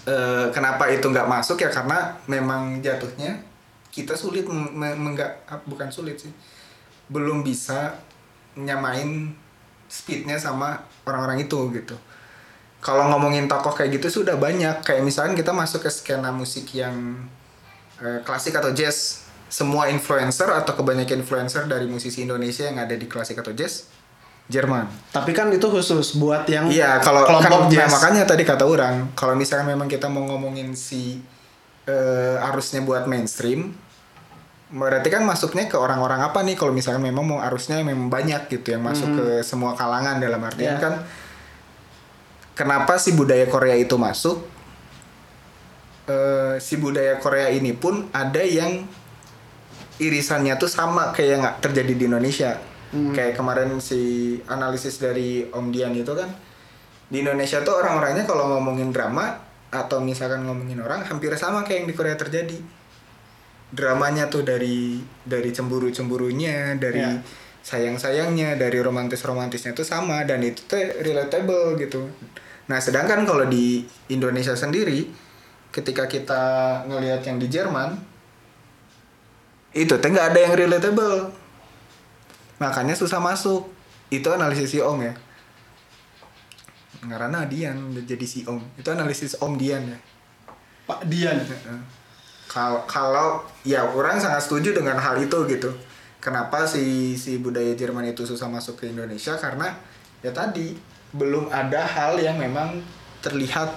[0.06, 1.58] eh, kenapa itu nggak masuk?
[1.58, 3.42] Ya karena memang jatuhnya
[3.90, 6.30] kita sulit menggak ah, bukan sulit sih.
[7.10, 7.98] Belum bisa
[8.54, 9.34] nyamain
[9.88, 11.96] speednya sama orang-orang itu gitu
[12.82, 17.24] kalau ngomongin tokoh kayak gitu sudah banyak kayak misalkan kita masuk ke skena musik yang
[17.98, 23.06] eh, klasik atau jazz semua influencer atau kebanyakan influencer dari musisi Indonesia yang ada di
[23.06, 23.86] klasik atau jazz
[24.48, 28.44] Jerman tapi kan itu khusus buat yang Iya, kalau kelompok kan, nah, jazz makanya tadi
[28.44, 31.22] kata orang, kalau misalnya memang kita mau ngomongin si
[31.86, 33.72] eh, arusnya buat mainstream,
[34.72, 36.56] berarti kan masuknya ke orang-orang apa nih?
[36.56, 40.76] Kalau misalnya memang mau arusnya memang banyak gitu yang masuk ke semua kalangan dalam artian
[40.76, 40.84] Iya.
[40.84, 40.94] kan,
[42.62, 44.46] kenapa si budaya Korea itu masuk?
[46.06, 48.86] Eh, si budaya Korea ini pun ada yang
[49.98, 52.58] irisannya tuh sama kayak yang terjadi di Indonesia.
[52.92, 56.28] Kayak kemarin si analisis dari Om Dian itu kan
[57.08, 59.40] di Indonesia tuh orang-orangnya kalau ngomongin drama
[59.72, 62.60] atau misalkan ngomongin orang hampir sama kayak yang di Korea terjadi.
[63.72, 67.24] Dramanya tuh dari dari cemburu-cemburunya, dari Ya.
[67.64, 72.12] sayang-sayangnya, dari romantis-romantisnya tuh sama dan itu tuh relatable gitu.
[72.72, 75.12] Nah, sedangkan kalau di Indonesia sendiri
[75.76, 76.44] ketika kita
[76.88, 78.00] ngelihat yang di Jerman
[79.76, 81.36] itu teh nggak ada yang relatable.
[82.64, 83.68] Makanya susah masuk.
[84.08, 85.12] Itu analisis si Om ya.
[87.04, 88.80] Karena Dian jadi si Om.
[88.80, 90.00] Itu analisis Om Dian ya.
[90.88, 91.44] Pak Dian.
[92.48, 95.76] Kalau kalau ya orang sangat setuju dengan hal itu gitu.
[96.24, 99.36] Kenapa si si budaya Jerman itu susah masuk ke Indonesia?
[99.36, 99.76] Karena
[100.24, 102.80] ya tadi belum ada hal yang memang
[103.20, 103.76] terlihat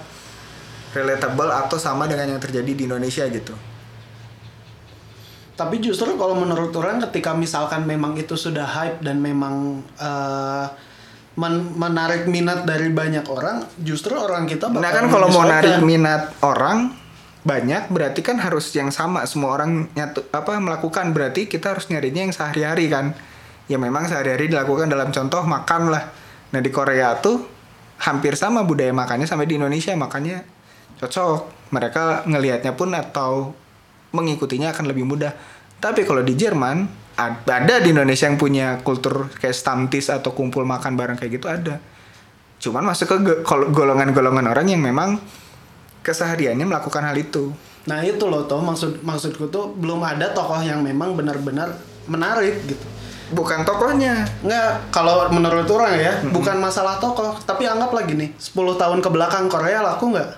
[0.95, 3.51] relatable atau sama dengan yang terjadi di Indonesia gitu.
[5.55, 10.65] Tapi justru kalau menurut orang ketika misalkan memang itu sudah hype dan memang eh,
[11.39, 15.79] men- menarik minat dari banyak orang, justru orang kita bakal Nah kan kalau mau narik
[15.83, 16.91] minat orang
[17.45, 19.23] banyak berarti kan harus yang sama.
[19.27, 21.15] Semua orang nyatu apa melakukan.
[21.15, 23.15] Berarti kita harus nyarinya yang sehari-hari kan.
[23.71, 26.24] Ya memang sehari-hari dilakukan dalam contoh makan lah
[26.55, 27.43] nah di Korea tuh
[27.99, 30.47] hampir sama budaya makannya sampai di Indonesia makanya
[31.03, 31.67] cocok.
[31.75, 33.51] Mereka ngelihatnya pun atau
[34.15, 35.35] mengikutinya akan lebih mudah.
[35.83, 36.87] Tapi kalau di Jerman
[37.19, 41.51] ad- ada di Indonesia yang punya kultur kayak stamtis atau kumpul makan bareng kayak gitu
[41.51, 41.83] ada.
[42.63, 43.17] Cuman masuk ke
[43.75, 45.19] golongan-golongan orang yang memang
[45.99, 47.51] kesehariannya melakukan hal itu.
[47.85, 51.75] Nah itu loh toh maksud maksudku tuh belum ada tokoh yang memang benar-benar
[52.07, 52.94] menarik gitu.
[53.35, 54.23] Bukan tokohnya.
[54.41, 59.09] Nggak, kalau menurut orang ya, bukan masalah tokoh, tapi anggap lagi nih, 10 tahun ke
[59.11, 60.29] belakang Korea laku nggak?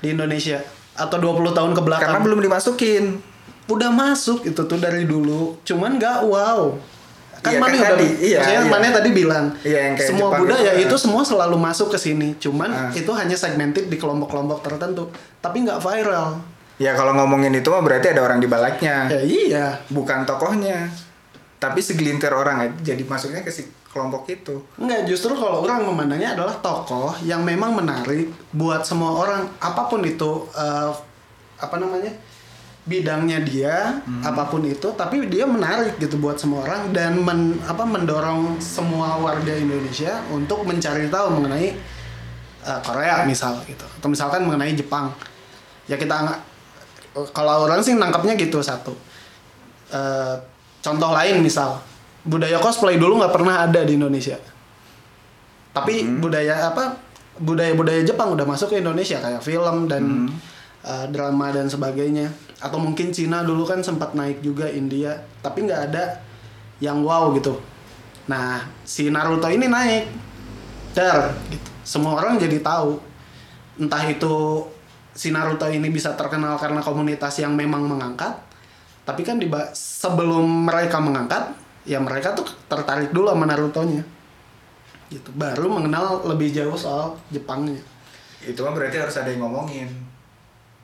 [0.00, 0.58] Di Indonesia?
[0.96, 2.08] Atau 20 tahun ke belakang?
[2.08, 3.20] karena belum dimasukin.
[3.68, 5.60] Udah masuk itu tuh dari dulu.
[5.62, 6.72] Cuman nggak wow.
[7.38, 8.66] Kan Iya, mana kan udah tadi, iya, maksudnya iya.
[8.66, 11.00] mana tadi bilang Iya, yang kayak semua Jepang budaya gitu, itu ah.
[11.06, 12.28] semua selalu masuk ke sini.
[12.42, 12.90] Cuman Ah.
[12.90, 15.06] itu hanya segmented di kelompok-kelompok tertentu.
[15.38, 16.42] Tapi nggak viral.
[16.82, 19.06] Ya kalau ngomongin itu mah berarti ada orang di baliknya.
[19.06, 19.66] Ya iya.
[19.86, 20.90] Bukan tokohnya
[21.58, 24.62] tapi segelintir orang aja jadi masuknya ke si kelompok itu.
[24.78, 30.06] Enggak, justru kalau orang memandangnya adalah tokoh yang memang menarik buat semua orang apa pun
[30.06, 30.90] itu eh,
[31.58, 32.14] apa namanya
[32.88, 37.84] bidangnya dia apa pun itu tapi dia menarik gitu buat semua orang dan men, apa
[37.84, 41.74] mendorong semua warga Indonesia untuk mencari tahu mengenai
[42.64, 43.84] eh, Korea misal gitu.
[43.98, 45.10] Atau misalkan mengenai Jepang.
[45.90, 46.38] Ya kita
[47.34, 48.94] kalau orang sih nangkapnya gitu satu.
[49.90, 50.36] Eh,
[50.78, 51.82] contoh lain misal
[52.28, 54.36] budaya cosplay dulu nggak pernah ada di Indonesia.
[55.72, 56.98] Tapi budaya apa
[57.38, 60.26] budaya-budaya Jepang udah masuk ke Indonesia kayak film dan
[60.82, 62.28] uh, drama dan sebagainya.
[62.58, 66.18] Atau mungkin Cina dulu kan sempat naik juga India tapi nggak ada
[66.82, 67.56] yang wow gitu.
[68.26, 70.04] Nah si Naruto ini naik.
[70.92, 71.70] Dar gitu.
[71.86, 72.98] Semua orang jadi tahu.
[73.78, 74.66] Entah itu
[75.14, 78.47] si Naruto ini bisa terkenal karena komunitas yang memang mengangkat
[79.08, 81.56] tapi kan di sebelum mereka mengangkat
[81.88, 84.04] ya mereka tuh tertarik dulu sama Naruto-nya.
[85.08, 85.32] Gitu.
[85.32, 87.80] Baru mengenal lebih jauh soal Jepangnya.
[88.44, 89.88] Itu mah berarti harus ada yang ngomongin.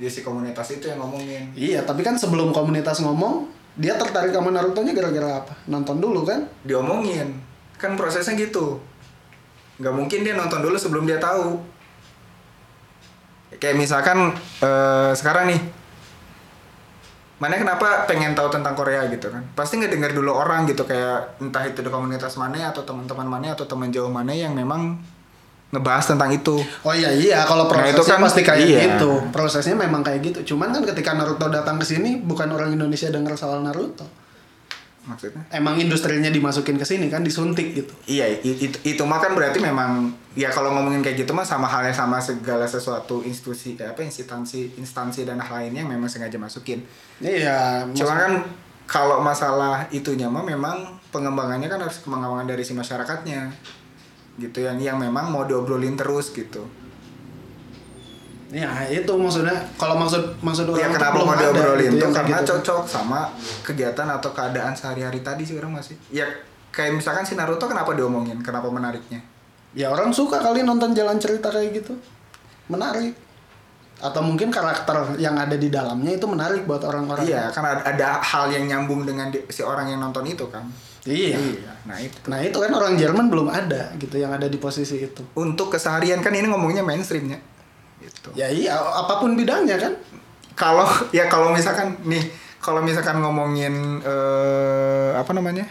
[0.01, 1.53] Dia si komunitas itu yang ngomongin.
[1.53, 3.45] Iya tapi kan sebelum komunitas ngomong
[3.77, 5.53] dia tertarik sama Naruto-nya gara-gara apa?
[5.69, 6.49] Nonton dulu kan?
[6.65, 7.37] Diomongin.
[7.77, 8.81] Kan prosesnya gitu.
[9.77, 11.61] Nggak mungkin dia nonton dulu sebelum dia tahu.
[13.61, 14.33] Kayak misalkan
[14.65, 15.84] eh, sekarang nih
[17.35, 21.39] mana kenapa pengen tahu tentang Korea gitu kan pasti nggak dengar dulu orang gitu kayak
[21.39, 25.03] entah itu di komunitas mana atau teman-teman mana atau teman jauh mana yang memang
[25.71, 28.81] ngebahas tentang itu Oh iya iya kalau Nah, prosesnya itu kan- pasti kayak iya.
[28.89, 29.11] gitu.
[29.29, 30.55] Prosesnya memang kayak gitu.
[30.55, 34.07] Cuman kan ketika Naruto datang ke sini bukan orang Indonesia dengar soal Naruto.
[35.05, 37.95] Maksudnya Emang industrinya dimasukin ke sini kan disuntik gitu.
[38.09, 41.93] Iya, itu, itu mah kan berarti memang ya kalau ngomongin kayak gitu mah sama halnya
[41.93, 46.83] sama segala sesuatu institusi eh, apa instansi instansi dan hal lainnya yang memang sengaja masukin.
[47.21, 48.33] Iya, Cuma kan
[48.85, 53.53] kalau masalah itunya mah memang pengembangannya kan harus pengembangan dari si masyarakatnya.
[54.35, 56.67] Gitu yang yang memang mau diobrolin terus gitu.
[58.55, 61.97] Ya itu maksudnya kalau maksud maksud Ya orang tuh kenapa belum mau ada diobrolin gitu
[61.99, 62.51] yang kayak karena gitu.
[62.55, 63.21] cocok sama
[63.67, 65.99] kegiatan atau keadaan sehari-hari tadi sih orang masih.
[66.15, 66.23] Ya
[66.71, 68.39] kayak misalkan si Naruto kenapa diomongin?
[68.47, 69.19] Kenapa menariknya?
[69.75, 71.99] Ya orang suka kali nonton jalan cerita kayak gitu.
[72.71, 73.19] Menarik.
[73.99, 77.27] Atau mungkin karakter yang ada di dalamnya itu menarik buat orang-orang.
[77.27, 80.63] Iya, kan ada, hal yang nyambung dengan di- si orang yang nonton itu kan.
[81.03, 81.39] Iya.
[81.91, 82.19] Nah itu.
[82.31, 85.23] Nah itu kan orang Jerman belum ada gitu yang ada di posisi itu.
[85.35, 87.54] Untuk keseharian kan ini ngomongnya mainstreamnya.
[88.25, 88.41] Gitu.
[88.41, 89.93] Ya iya apa pun bidangnya kan.
[90.57, 92.25] Kalau ya kalau misalkan nih,
[92.65, 95.69] kalau misalkan ngomongin eh, apa namanya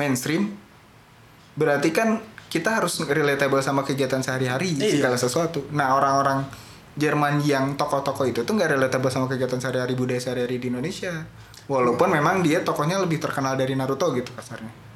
[0.00, 0.56] mainstream,
[1.52, 4.96] berarti kan kita harus relatable sama kegiatan sehari-hari Iya.
[4.98, 5.68] segala sesuatu.
[5.76, 6.48] Nah orang-orang
[6.90, 11.22] Jerman yang tokoh-tokoh itu tuh nggak relatable sama kegiatan sehari-hari budaya sehari-hari di Indonesia.
[11.70, 14.89] Walaupun memang dia tokohnya lebih terkenal dari Naruto gitu kasarnya.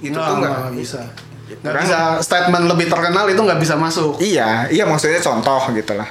[0.00, 1.00] Itu tuh nggak bisa.
[1.46, 4.18] Nggak bisa statement lebih terkenal itu nggak bisa masuk.
[4.18, 6.08] Iya, iya maksudnya contoh gitu lah.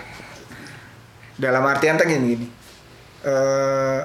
[1.35, 2.47] Dalam artian tuh gini gini.
[3.25, 3.99] Eh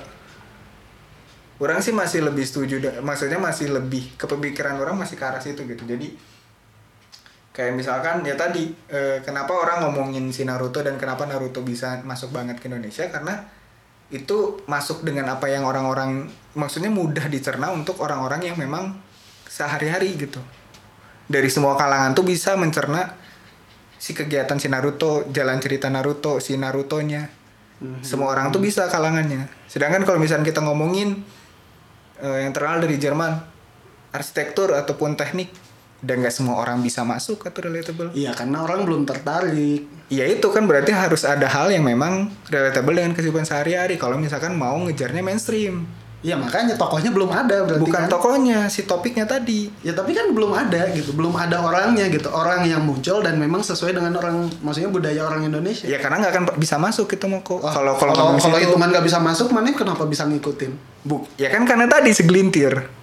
[1.61, 5.85] orang sih masih lebih setuju, maksudnya masih lebih kepemikiran orang masih ke arah situ gitu.
[5.85, 6.17] Jadi
[7.51, 12.33] kayak misalkan ya tadi eh, kenapa orang ngomongin si Naruto dan kenapa Naruto bisa masuk
[12.33, 13.43] banget ke Indonesia karena
[14.11, 16.27] itu masuk dengan apa yang orang-orang
[16.59, 18.99] maksudnya mudah dicerna untuk orang-orang yang memang
[19.51, 20.39] sehari-hari gitu
[21.31, 23.15] dari semua kalangan tuh bisa mencerna
[23.95, 27.31] si kegiatan si Naruto, jalan cerita Naruto, si Narutonya.
[28.05, 29.49] Semua orang tuh bisa kalangannya.
[29.65, 31.23] Sedangkan kalau misalnya kita ngomongin
[32.21, 33.41] eh, yang terkenal dari Jerman,
[34.13, 35.49] arsitektur ataupun teknik,
[36.05, 38.13] dan nggak semua orang bisa masuk atau relatable.
[38.13, 39.89] Iya karena orang belum tertarik.
[40.13, 43.97] Ya itu kan berarti harus ada hal yang memang relatable dengan kehidupan sehari-hari.
[43.97, 45.89] Kalau misalkan mau ngejarnya mainstream,
[46.21, 48.13] Iya makanya tokohnya belum ada berarti bukan kan.
[48.13, 49.73] tokohnya, si topiknya tadi.
[49.81, 53.65] Ya tapi kan belum ada gitu, belum ada orangnya gitu, orang yang muncul dan memang
[53.65, 55.89] sesuai dengan orang, maksudnya budaya orang Indonesia.
[55.89, 57.65] Ya karena nggak akan bisa masuk itu mau kok.
[57.65, 60.73] Wah, Kalau kalau kalau hitungan nggak bisa masuk, mana kenapa bisa ngikutin?
[61.09, 63.01] Bu, ya kan karena tadi segelintir.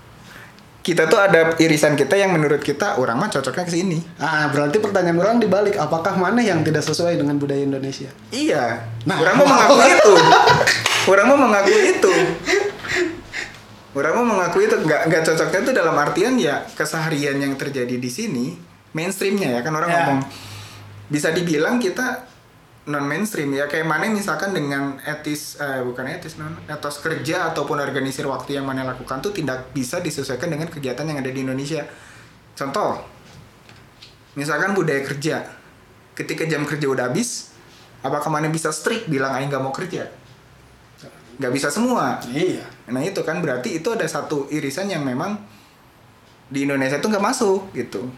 [0.85, 3.99] Kita tuh ada irisan kita yang menurut kita orang mah cocoknya ke sini.
[4.21, 8.07] Ah berarti pertanyaan orang dibalik, apakah mana yang tidak sesuai dengan budaya Indonesia?
[8.31, 8.87] Iya.
[9.03, 9.19] Nah.
[9.19, 10.13] orang mau mengakui itu.
[11.11, 12.13] Orang mau mengakui itu.
[13.97, 18.09] Orang mau mengakui itu nggak nggak cocoknya tuh dalam artian ya keseharian yang terjadi di
[18.13, 18.53] sini
[18.93, 19.97] mainstreamnya ya kan orang Ya.
[20.05, 20.19] ngomong.
[21.09, 22.29] Bisa dibilang kita
[22.87, 27.81] non mainstream ya kayak mana misalkan dengan etis eh, bukan etis non etos kerja ataupun
[27.81, 31.83] organisir waktu yang mana lakukan tuh tidak bisa disesuaikan dengan kegiatan yang ada di Indonesia.
[32.53, 33.01] Contoh
[34.37, 35.41] misalkan budaya kerja.
[36.13, 37.53] Ketika jam kerja udah habis
[38.01, 40.05] apakah mana bisa strict bilang aing nggak mau kerja
[41.37, 42.65] nggak bisa semua Iya.
[42.87, 45.37] nah itu kan berarti itu ada satu irisan yang memang
[46.47, 48.09] di Indonesia tuh nggak masuk gitu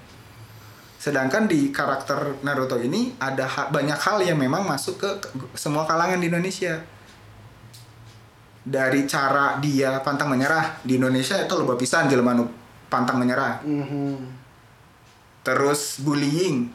[0.96, 5.10] sedangkan di karakter Naruto ini ada ha- banyak hal yang memang masuk ke
[5.54, 6.76] semua kalangan di Indonesia
[8.62, 12.36] dari cara dia pantang menyerah di Indonesia itu loba pisan jelema
[12.86, 14.16] pantang menyerah Mhm.
[15.42, 16.68] terus bullying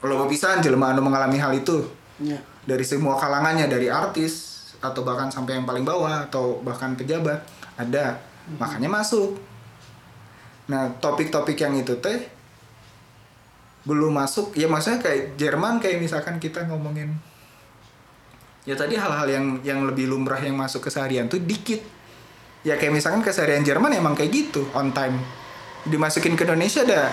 [0.00, 1.82] loba pisan jelema anu mengalami hal itu
[2.16, 2.38] Iya.
[2.64, 4.53] dari semua kalangannya dari artis
[4.84, 7.40] atau bahkan sampai yang paling bawah atau bahkan pejabat
[7.80, 8.20] ada.
[8.60, 9.40] Makanya masuk.
[10.68, 12.28] Nah topik-topik yang itu teh
[13.88, 14.52] belum masuk.
[14.52, 17.16] Ya maksudnya kayak Jerman kayak misalkan kita ngomongin
[18.64, 21.80] ya tadi hal-hal yang yang lebih lumrah yang masuk keseharian tuh dikit.
[22.64, 25.20] Ya kayak misalkan keseharian Jerman emang kayak gitu on time.
[25.84, 27.12] Dimasukin ke Indonesia ada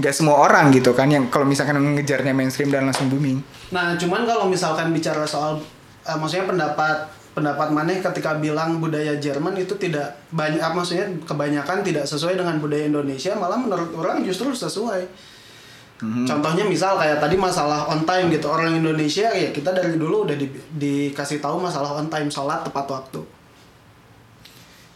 [0.00, 3.44] nggak semua orang gitu kan yang kalau misalkan ngejarnya mainstream dan langsung booming.
[3.68, 5.60] Nah, cuman kalau misalkan bicara soal
[6.04, 6.96] eh, maksudnya pendapat
[7.30, 12.58] pendapat mana ketika bilang budaya Jerman itu tidak banyak ah, maksudnya kebanyakan tidak sesuai dengan
[12.58, 15.06] budaya Indonesia, malah menurut orang justru sesuai.
[16.00, 18.48] Contohnya misal kayak tadi masalah on time gitu.
[18.48, 20.48] Orang Indonesia ya kita dari dulu udah di-
[20.80, 23.20] dikasih tahu masalah on time, sholat tepat waktu.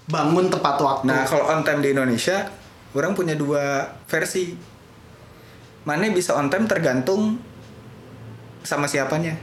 [0.09, 1.05] Bangun tepat waktu.
[1.05, 2.49] nah kalau on time di Indonesia
[2.97, 4.53] orang punya dua versi
[5.85, 7.37] mana bisa on time tergantung
[8.65, 9.37] sama siapanya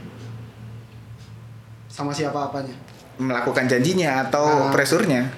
[1.92, 2.72] sama siapa apanya.
[3.14, 4.72] melakukan janjinya atau Ah.
[4.72, 5.28] presurnya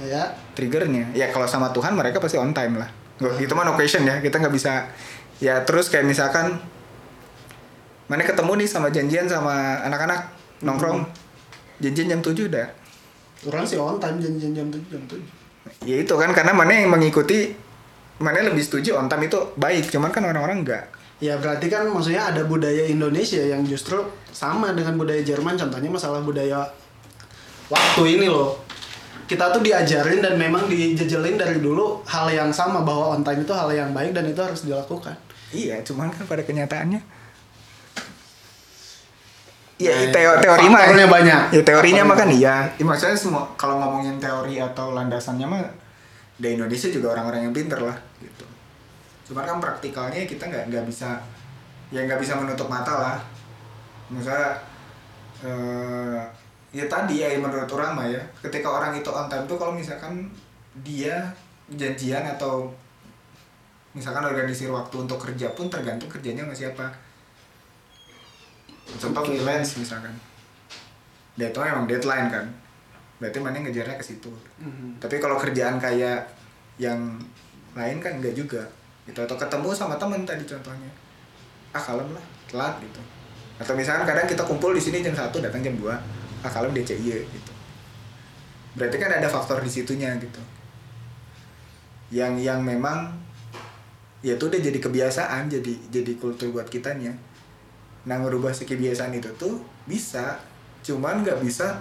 [0.00, 0.32] Ya.
[0.56, 1.12] triggernya?
[1.12, 2.88] Ya kalau sama Tuhan mereka pasti on time lah.
[3.20, 4.18] Nggak- itu mah no question ya.
[4.18, 4.88] Kita nggak bisa
[5.38, 6.56] ya terus kayak misalkan
[8.08, 10.32] mana ketemu nih sama janjian sama anak-anak?
[10.60, 11.04] Nongkrong.
[11.78, 12.66] Janjian jam 7 udah.
[13.44, 15.20] Orang sih on time jam-jam jam 7 jam 7.
[15.84, 17.52] ya itu kan karena mana yang mengikuti
[18.18, 19.84] mana lebih setuju on time itu baik.
[19.86, 23.98] Cuman kan orang-orang enggak Ya berarti kan maksudnya ada budaya Indonesia yang justru
[24.30, 26.62] sama dengan budaya Jerman contohnya masalah budaya
[27.66, 28.54] waktu ini loh.
[29.28, 33.52] Kita tuh diajarin dan memang dijejelin dari dulu hal yang sama bahwa on time itu
[33.52, 35.12] hal yang baik dan itu harus dilakukan.
[35.48, 37.00] iya cuman kan pada kenyataannya
[39.78, 41.42] Iya, Nah, teo- teori mah banyak.
[41.54, 42.66] Ya teorinya mah kan iya.
[42.74, 45.62] Ya, maksudnya semua kalau ngomongin teori atau landasannya mah
[46.34, 48.37] di Indonesia juga orang-orang yang pinter lah gitu.
[49.28, 51.20] Cuman kan praktikalnya kita nggak nggak bisa
[51.92, 53.16] ya nggak bisa menutup mata lah.
[54.08, 54.56] Misalnya
[55.44, 56.20] eh,
[56.72, 60.32] ya tadi ya menurut orang mah ya, ketika orang itu on time tuh kalau misalkan
[60.80, 61.28] dia
[61.68, 62.72] janjian atau
[63.92, 66.86] misalkan organisir waktu untuk kerja pun tergantung kerjanya sama siapa.
[68.96, 69.36] Contoh Oke.
[69.36, 70.12] freelance misalkan.
[71.36, 72.46] Itu emang deadline kan.
[73.20, 74.32] Berarti mana ngejarnya ke situ.
[74.96, 76.24] Tapi kalau kerjaan kayak
[76.80, 77.20] yang
[77.76, 78.62] lain kan enggak juga.
[79.08, 80.92] Gitu atau ketemu sama temen tadi contohnya.
[81.72, 83.00] Ah kalem lah, telat gitu.
[83.56, 85.88] Atau misalkan kadang kita kumpul di sini jam 1 datang jam 2.
[86.44, 87.52] Ah kalem DCI gitu.
[88.76, 90.38] Berarti kan ada faktor di situnya gitu.
[92.12, 93.16] Yang yang memang
[94.20, 97.16] ya itu udah jadi kebiasaan, jadi jadi kultur buat kitanya.
[98.06, 100.38] Nah ngerubah si kebiasaan itu tuh bisa,
[100.84, 101.80] cuman nggak bisa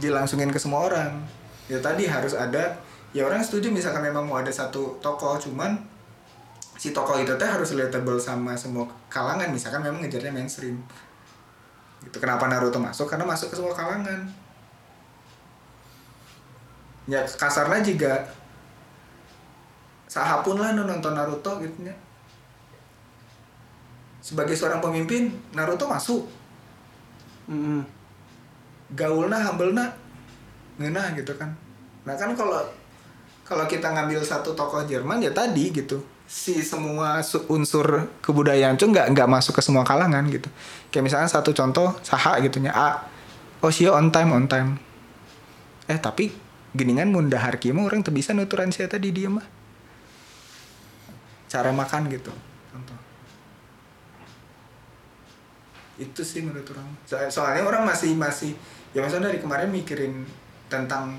[0.00, 1.22] dilangsungin ke semua orang.
[1.70, 2.78] Ya tadi harus ada,
[3.10, 5.74] ya orang setuju misalkan memang mau ada satu tokoh, cuman
[6.78, 9.50] si tokoh itu teh harus relatable sama semua kalangan.
[9.50, 10.78] Misalkan memang ngejarnya mainstream.
[12.00, 12.16] Gitu.
[12.16, 13.10] Kenapa Naruto masuk?
[13.10, 14.24] Karena masuk ke semua kalangan.
[17.10, 18.14] Ya kasarnya juga
[20.06, 21.94] sahapun lah nonton Naruto gitu ya.
[24.20, 26.40] Sebagai seorang pemimpin, Naruto masuk
[27.50, 27.82] Mm-mm.
[28.94, 29.90] gaulna hambelna
[30.78, 31.50] ngeunah gitu kan
[32.06, 32.62] nah kan kalau
[33.50, 35.98] kalau kita ngambil satu tokoh Jerman ya tadi gitu.
[36.30, 40.46] Si semua su- unsur kebudayaan itu nggak nggak masuk ke semua kalangan gitu.
[40.94, 43.02] Kayak misalnya satu contoh saha gitu nya A
[43.58, 44.78] oh sih on time on time.
[45.90, 46.30] Eh tapi
[46.70, 49.42] geningan mun dahar kieu orang tuh bisa nuturan sia tadi dia mah.
[51.50, 52.30] Cara makan gitu
[52.70, 52.94] contoh.
[55.98, 58.54] Itu sih menurut orang So- soalnya orang masih masih
[58.94, 60.22] ya maksudnya dari kemarin mikirin
[60.70, 61.18] tentang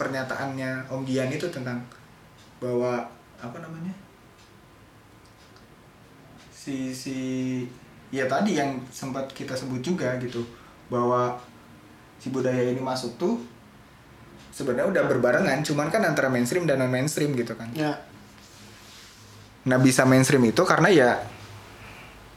[0.00, 1.80] pernyataannya Om Gian itu tentang
[2.62, 3.04] bahwa
[3.42, 3.90] apa namanya
[6.52, 7.16] si si
[8.14, 10.46] ya tadi yang sempat kita sebut juga gitu
[10.86, 11.34] bahwa
[12.22, 13.34] si budaya ini masuk tuh
[14.54, 17.98] sebenarnya udah berbarengan cuman kan antara mainstream dan non mainstream gitu kan Ya.
[19.66, 21.10] Nah bisa mainstream itu karena ya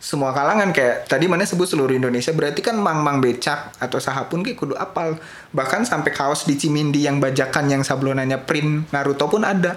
[0.06, 4.54] semua kalangan kayak tadi mana sebut seluruh Indonesia berarti kan mang-mang becak atau sahapun kayak
[4.54, 5.18] kudu apal.
[5.50, 9.74] Bahkan sampai kaos di Cimindi yang bajakan yang sablonannya print Naruto pun ada.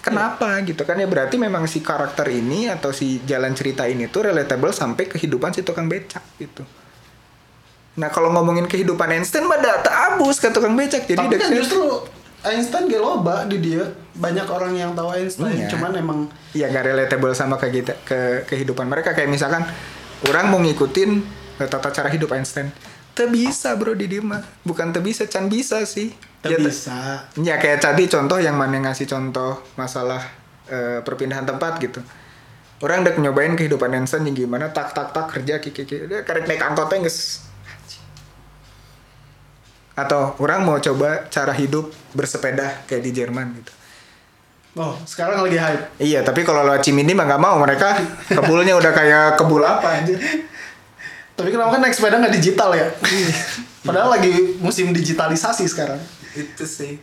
[0.00, 0.96] Kenapa gitu kan?
[0.96, 5.52] Ya berarti memang si karakter ini atau si jalan cerita ini tuh relatable sampai kehidupan
[5.52, 6.64] si tukang becak gitu.
[8.00, 11.04] Nah kalau ngomongin kehidupan Einstein mah da tak abus ke tukang becak.
[11.04, 12.08] Jadi Tapi kan justru
[12.46, 13.86] Einstein ge loba di dia.
[14.18, 15.70] Banyak orang yang tahu Einstein, Iya.
[15.70, 16.18] cuman emang
[16.50, 18.18] ya gak relatable sama ke kita ke
[18.50, 19.62] kehidupan mereka kayak misalkan
[20.26, 21.10] orang mau ngikutin
[21.62, 22.70] eh, tata cara hidup Einstein
[23.26, 26.14] bisa bro di dia mah bukan bisa can bisa sih
[26.46, 27.26] ya, te- bisa.
[27.34, 30.22] ya kayak tadi contoh yang mana ngasih contoh masalah
[30.70, 31.98] eh, perpindahan tempat gitu
[32.78, 36.46] orang udah nyobain kehidupan Einstein yang gimana tak tak tak kerja kiki kiki dia karek
[36.46, 37.10] naik angkotnya
[39.98, 43.72] atau orang mau coba cara hidup bersepeda kayak di Jerman gitu
[44.78, 45.98] Oh, sekarang lagi hype.
[45.98, 47.98] Iya, tapi kalau lewat Cimindi mah nggak mau mereka
[48.30, 50.14] kebulnya udah kayak kebul apa anjir.
[51.34, 52.86] Tapi kenapa kan naik sepeda nggak digital ya?
[53.86, 55.98] Padahal lagi musim digitalisasi sekarang.
[56.30, 56.94] Itu sih.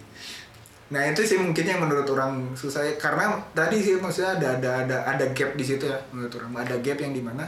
[0.93, 4.97] Nah itu sih mungkin yang menurut orang susah karena tadi sih maksudnya ada ada ada
[5.11, 7.43] ada gap di situ ya menurut orang ada gap yang di mana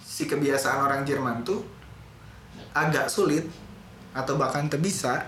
[0.00, 1.66] si kebiasaan orang Jerman tuh
[2.72, 3.44] agak sulit
[4.14, 5.26] atau bahkan tak bisa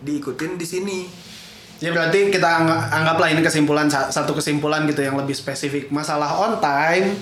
[0.00, 0.98] diikutin di sini.
[1.80, 5.88] Ya berarti kita angga- anggaplah ini kesimpulan sa- satu kesimpulan gitu yang lebih spesifik.
[5.88, 7.16] Masalah on time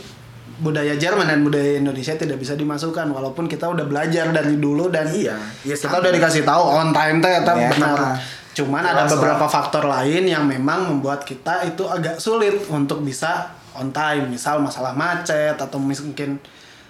[0.58, 5.06] budaya Jerman dan budaya Indonesia tidak bisa dimasukkan walaupun kita udah belajar dari dulu dan
[5.06, 8.18] Iya, iya kita udah dikasih tahu on time teh Ya, benar.
[8.50, 13.54] Cuman Jelas ada beberapa faktor lain yang memang membuat kita itu agak sulit untuk bisa
[13.70, 14.26] on time.
[14.26, 16.42] Misal masalah macet atau mungkin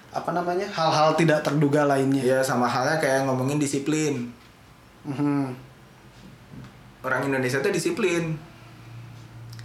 [0.09, 2.25] apa namanya hal-hal tidak terduga lainnya.
[2.25, 4.33] Ya sama halnya kayak ngomongin disiplin.
[5.05, 5.53] Mhm.
[7.05, 8.37] Orang Indonesia tuh disiplin.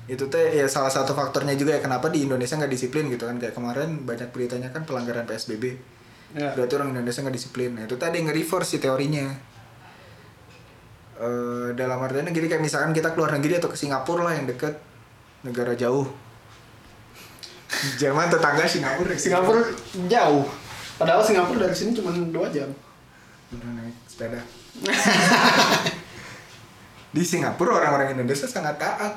[0.03, 3.39] Itu teh ya salah satu faktornya juga ya kenapa di Indonesia nggak disiplin gitu kan
[3.39, 5.79] kayak kemarin banyak beritanya kan pelanggaran PSBB.
[6.35, 6.51] Ya.
[6.51, 7.71] Berarti orang Indonesia nggak disiplin.
[7.77, 9.31] Nah, itu tadi nge-reverse sih teorinya.
[11.23, 14.75] Eh dalam artian negeri kayak misalkan kita keluar negeri atau ke Singapura lah yang deket
[15.47, 16.09] negara jauh.
[17.95, 19.11] Jerman tetangga Singapura.
[19.13, 19.61] Singapura
[20.05, 20.45] jauh.
[20.93, 22.69] Padahal Singapura dari sini cuma dua jam.
[23.49, 24.39] Udah naik sepeda.
[27.09, 29.13] Di Singapura orang-orang Indonesia sangat taat.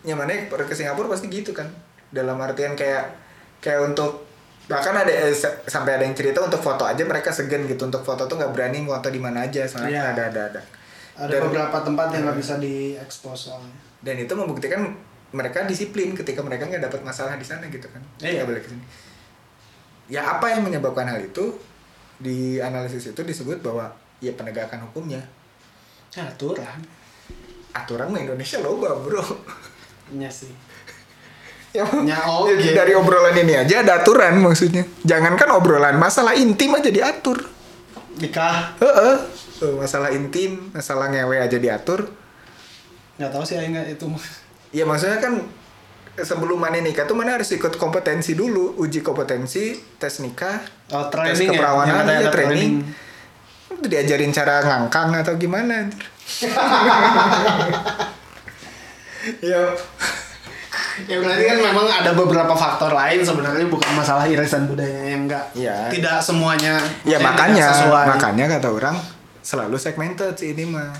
[0.00, 1.68] Nyamannya ke Singapura pasti gitu kan.
[2.08, 3.04] Dalam artian kayak
[3.58, 4.24] kayak untuk
[4.64, 8.00] bahkan ada eh, sa- sampai ada yang cerita untuk foto aja mereka segan gitu untuk
[8.00, 10.04] foto tuh nggak berani foto di mana aja soalnya Iya.
[10.10, 10.60] ada ada ada.
[11.14, 13.76] Ada Dan- beberapa tempat yang nggak bisa diekspos soalnya.
[14.00, 14.80] dan itu membuktikan
[15.34, 18.40] mereka disiplin ketika mereka nggak dapat masalah di sana gitu kan Iya.
[18.40, 18.84] Nggak balik ke sini
[20.06, 21.58] ya apa yang menyebabkan hal itu
[22.14, 25.20] di analisis itu disebut bahwa ya penegakan hukumnya
[26.10, 26.78] Ya, aturan.
[27.72, 29.18] aturan mah Indonesia loba bro
[30.08, 30.52] Iya sih.
[31.72, 32.70] ya, Ya, oh, ya, gitu.
[32.70, 37.42] dari obrolan ini aja ada aturan maksudnya jangankan obrolan masalah intim aja diatur
[38.14, 38.78] Nikah.
[38.78, 39.16] Heeh.
[39.74, 42.06] Masalah intim masalah ngewe aja diatur
[43.18, 44.06] Nggak tahu sih nggak itu.
[44.74, 45.38] Ya maksudnya kan
[46.14, 50.58] sebelum mana nikah tuh mana harus ikut kompetensi dulu, uji kompetensi, tes nikah,
[50.90, 51.54] Oh, tes training ya.
[51.54, 52.82] keperawanan, ada- ya, ada training.
[53.70, 55.86] Itu diajarin cara ngangkang atau gimana?
[59.42, 59.60] ya,
[60.94, 65.42] Ya berarti kan memang ada beberapa faktor lain sebenarnya bukan masalah irisan budaya yang enggak.
[65.52, 65.90] Iya.
[65.90, 66.78] Tidak semuanya.
[67.02, 68.06] ya makanya, sesuai.
[68.14, 68.94] makanya kata orang
[69.42, 70.94] selalu segmented sih ini mah.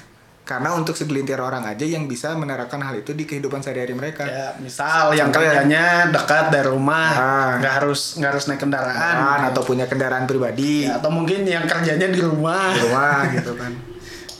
[0.44, 4.24] Karena untuk segelintir orang aja yang bisa menerapkan hal itu di kehidupan sehari-hari mereka.
[4.24, 5.34] Ya, misal yang ya.
[5.34, 7.50] kerjanya dekat dari rumah, Ah.
[7.56, 10.84] nggak harus nggak harus naik kendaraan, Kan, atau punya kendaraan pribadi.
[10.84, 12.70] Ya, atau mungkin yang kerjanya di rumah.
[12.70, 13.72] di rumah gitu kan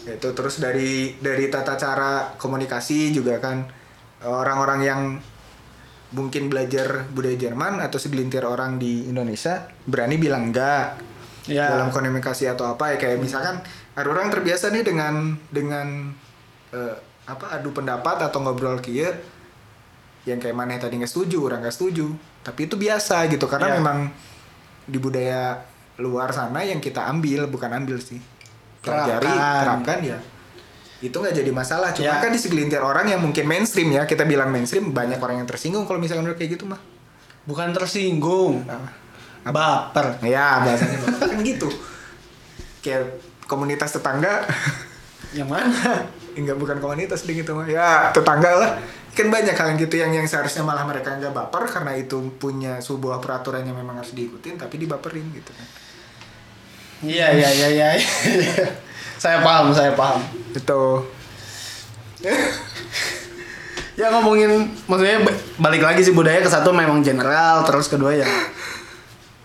[0.05, 3.65] itu terus dari dari tata cara komunikasi juga kan
[4.21, 5.01] orang-orang yang
[6.13, 11.01] mungkin belajar budaya Jerman atau segelintir orang di Indonesia berani bilang enggak
[11.45, 11.69] Ya.
[11.73, 13.61] dalam komunikasi atau apa ya kayak misalkan
[13.95, 15.15] ada orang terbiasa nih dengan
[15.49, 16.11] dengan
[16.71, 19.09] eh, apa adu pendapat atau ngobrol kia
[20.25, 23.75] yang kayak mana tadi nggak setuju orang nggak setuju tapi itu biasa gitu karena Ya.
[23.79, 23.99] memang
[24.85, 25.63] di budaya
[25.97, 28.19] luar sana yang kita ambil bukan ambil sih
[28.81, 29.63] pelajari Terapkan.
[29.63, 30.19] terapkan ya
[31.01, 32.19] itu nggak jadi masalah cuma Ya.
[32.19, 35.85] kan di segelintir orang yang mungkin mainstream ya kita bilang mainstream banyak orang yang tersinggung
[35.85, 36.81] kalau misalkan udah kayak gitu mah
[37.45, 38.65] Bukan tersinggung,
[39.45, 39.93] Apa?
[39.93, 40.17] baper.
[40.25, 41.69] ya bahasanya kan gitu
[42.81, 43.05] kayak
[43.47, 44.45] komunitas tetangga
[45.35, 46.07] Yang mana?
[46.39, 48.71] enggak bukan komunitas ding itu mah ya tetangga lah
[49.15, 52.83] kan banyak hal yang gitu yang yang seharusnya malah mereka nggak baper karena itu punya
[52.83, 55.69] sebuah peraturan yang memang harus diikutin tapi dibaperin gitu kan
[57.05, 57.89] Iya iya iya iya.
[59.23, 60.25] saya paham, saya paham.
[60.57, 60.83] itu
[63.95, 68.27] Ya ngomongin maksudnya ba- balik lagi sih budaya ke satu memang general, terus kedua ya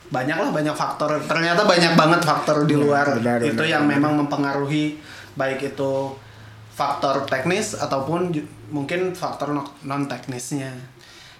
[0.10, 1.22] banyak lah banyak faktor.
[1.22, 3.96] Ternyata banyak banget faktor di Iya, luar benar, itu benar, yang benar.
[3.96, 4.98] memang mempengaruhi
[5.34, 5.94] baik itu
[6.70, 8.34] faktor teknis ataupun
[8.70, 9.54] mungkin faktor
[9.84, 10.72] non teknisnya.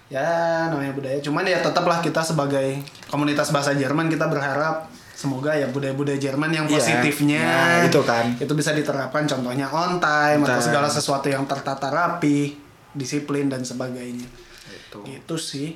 [0.06, 0.26] Ya
[0.66, 1.18] namanya budaya.
[1.18, 6.64] Cuman ya tetaplah kita sebagai komunitas bahasa Jerman kita berharap semoga ya budaya-budaya Jerman yang
[6.64, 8.24] Iya, positifnya nah, itu kan.
[8.34, 10.64] itu bisa diterapkan contohnya on time atau On time.
[10.64, 12.56] segala sesuatu yang tertata rapi
[12.90, 14.24] disiplin dan sebagainya
[14.66, 15.68] itu itu sih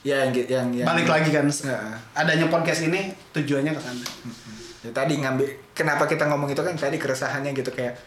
[0.00, 1.76] ya yang yang, yang balik lagi kan Ya.
[2.16, 4.04] adanya podcast ini tujuannya ke sana
[4.80, 5.44] Ya, tadi ngambil
[5.76, 8.00] kenapa kita ngomong itu kan tadi keresahannya gitu kayak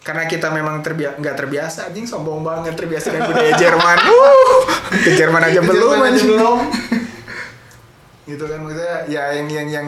[0.00, 3.98] karena kita memang terbiasa nggak terbiasa anjing sombong banget terbiasa dengan budaya Jerman.
[4.10, 4.62] Uh,
[4.94, 6.30] ke Jerman aja belum aja anjing.
[6.30, 6.58] belum
[8.26, 9.86] gitu kan maksudnya ya yang yang yang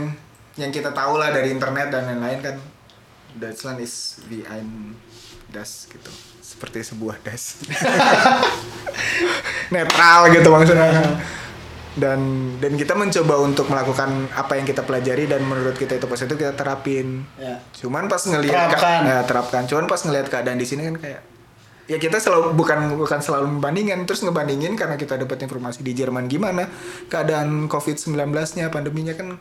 [0.58, 2.56] yang kita tahu lah dari internet dan lain-lain kan
[3.34, 4.98] Deutschland is behind
[5.48, 6.10] das gitu
[6.42, 7.62] seperti sebuah das
[9.74, 10.90] netral gitu maksudnya
[11.95, 12.20] dan
[12.57, 16.53] dan kita mencoba untuk melakukan apa yang kita pelajari dan menurut kita itu positif kita
[16.53, 17.61] terapin Ya.
[17.74, 19.01] cuman pas ngelihat Terapkan.
[19.03, 21.20] ya, terapkan cuman pas ngelihat keadaan di sini kan kayak
[21.84, 26.24] ya kita selalu bukan bukan selalu membandingkan terus ngebandingin karena kita dapat informasi di Jerman
[26.26, 26.64] gimana
[27.07, 29.36] keadaan covid 19-nya pandeminya kan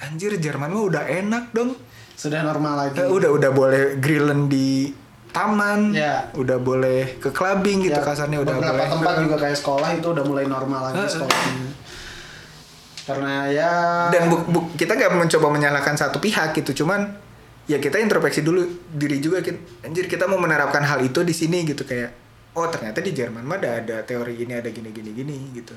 [0.00, 1.78] anjir Jerman mah udah enak dong
[2.12, 2.96] Sudah normal lagi.
[2.96, 4.90] Eh, udah udah boleh grillen di
[5.30, 6.28] taman Ya.
[6.32, 10.06] udah boleh ke clubbing gitu Ya, kasarnya udah beberapa boleh tempat juga kayak sekolah itu
[10.08, 11.08] udah mulai normal lagi Heeh.
[11.08, 11.66] sekolahnya.
[13.02, 13.70] Karena ya
[14.14, 17.10] dan bu- bu- kita nggak mencoba menyalahkan satu pihak gitu cuman
[17.66, 21.66] ya kita introspeksi dulu diri juga Ki- anjir kita mau menerapkan hal itu di sini
[21.66, 22.14] gitu kayak
[22.54, 25.74] oh ternyata di Jerman mah ada ada teori ini ada gini gini gini gitu.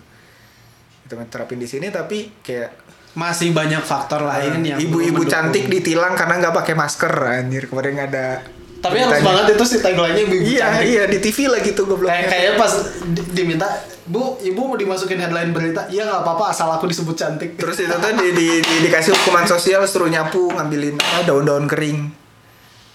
[1.06, 2.70] Kita terapin di sini tapi kayak
[3.16, 7.70] masih banyak faktor lain yang Eh, ibu-ibu cantik ditilang karena nggak pakai masker anjir.
[7.72, 8.44] Kemarin ada
[8.86, 9.28] Tapi harus beritanya.
[9.28, 10.86] banget itu si tagline-nya ibu-ibu iya cantik.
[10.88, 12.74] iya di TV lah gitu gobloknya Kayak kayaknya pas
[13.04, 13.68] di- diminta,
[14.06, 17.56] "Bu, Ibu mau dimasukin headline berita?" Iya nggak apa-apa asal aku disebut cantik.
[17.56, 22.14] Terus itu tuh di, di, di- dikasih hukuman sosial suruh nyapu ngambilin ah, daun-daun kering.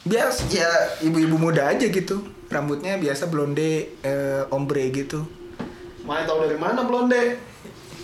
[0.00, 0.70] Biasa ya
[1.00, 2.22] ibu-ibu muda aja gitu.
[2.46, 3.70] Rambutnya biasa blonde
[4.00, 5.22] eh, ombre gitu.
[6.02, 7.36] Mau tahu dari mana blonde?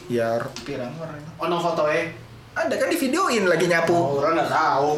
[0.06, 1.18] Ya pirang orang.
[1.40, 2.12] Ono foto eh.
[2.52, 3.92] Ada kan di videoin lagi nyapu.
[3.92, 4.92] Oh, orang nggak tahu.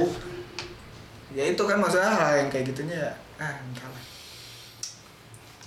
[1.36, 3.12] Ya itu kan masalah hal yang kayak gitunya ya.
[3.36, 4.04] Ah, entah lah.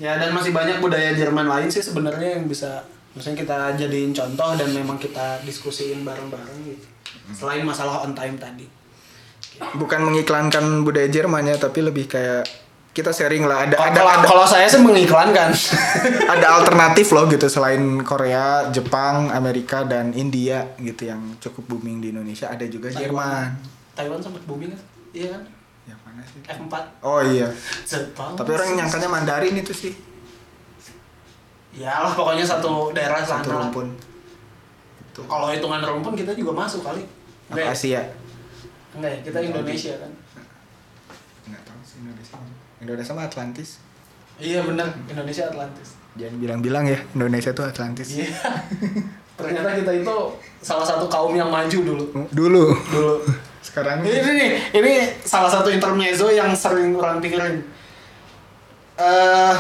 [0.02, 2.82] Ya dan masih banyak budaya Jerman lain sih sebenarnya yang bisa
[3.14, 6.88] maksudnya kita jadiin contoh dan memang kita diskusiin bareng-bareng gitu.
[7.38, 8.66] Selain masalah on time tadi.
[9.78, 12.50] Bukan mengiklankan budaya Jermannya tapi lebih kayak
[12.92, 15.54] kita sharing lah ada ada kalau, ada, kalau saya sih mengiklankan.
[16.34, 22.10] ada alternatif loh gitu selain Korea, Jepang, Amerika dan India gitu yang cukup booming di
[22.10, 23.54] Indonesia ada juga Jerman.
[23.96, 24.82] Taiwan sempat booming kan?
[25.12, 25.44] Iya kan?
[25.88, 26.40] Yang mana sih?
[26.46, 26.74] F4.
[27.04, 27.48] Oh iya.
[27.84, 28.32] Jepang.
[28.38, 29.94] Tapi orang nyangkanya Mandarin itu sih.
[31.72, 33.44] Ya lah pokoknya satu daerah sana.
[33.44, 33.88] Satu rumpun.
[35.12, 35.22] Itu.
[35.28, 37.04] Kalau hitungan rumpun kita juga masuk kali.
[37.52, 37.72] Apa ya?
[37.72, 38.02] Asia?
[38.96, 39.20] Enggak ya?
[39.28, 40.12] Kita Indonesia kan.
[41.48, 42.36] Enggak tahu sih Indonesia.
[42.82, 43.70] Indonesia mah Atlantis.
[44.42, 46.02] Iya benar, Indonesia Atlantis.
[46.18, 48.08] Jangan bilang-bilang ya Indonesia tuh Atlantis.
[48.18, 48.32] Iya.
[49.40, 50.16] Ternyata kita itu
[50.60, 52.06] salah satu kaum yang maju dulu.
[52.30, 52.66] Dulu.
[52.74, 53.16] Dulu.
[53.62, 57.62] Sekarang Ini nih, ini salah satu intermezzo yang sering orang pikirin.
[58.98, 59.54] Eh,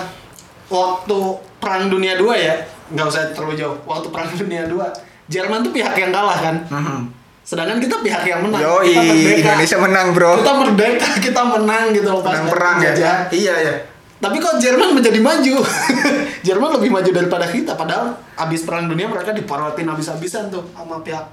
[0.67, 1.17] waktu
[1.61, 2.55] Perang Dunia 2 ya,
[2.89, 3.77] nggak usah terlalu jauh.
[3.85, 4.89] Waktu Perang Dunia 2,
[5.29, 6.55] Jerman tuh pihak yang kalah kan.
[6.65, 6.99] Mhm.
[7.41, 8.61] Sedangkan kita pihak yang menang.
[8.61, 9.41] Yoi, kita merdeka.
[9.53, 10.31] Indonesia menang, Bro.
[10.41, 12.91] Kita merdeka, kita menang gitu loh pas Menang perang ya.
[12.93, 13.21] penjajahan.
[13.29, 13.73] Iya ya.
[14.21, 15.55] Tapi kok Jerman menjadi maju?
[16.47, 17.73] Jerman lebih maju daripada kita.
[17.73, 21.25] Padahal abis perang dunia mereka diporotin abis-abisan tuh sama pihak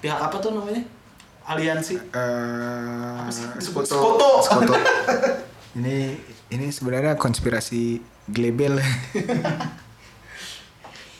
[0.00, 0.80] pihak apa tuh namanya?
[1.46, 1.94] aliansi?
[1.94, 3.30] Eh, uh,
[3.62, 4.30] sekutu
[5.78, 6.18] ini
[6.50, 8.82] ini sebenarnya konspirasi global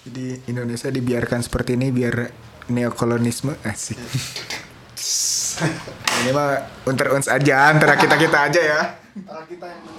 [0.07, 2.31] jadi Indonesia dibiarkan seperti ini biar
[2.73, 3.99] neokolonisme eh, asik
[6.23, 8.81] ini mah unter uns aja antara kita kita aja ya.
[9.17, 9.97] Antara kita yang!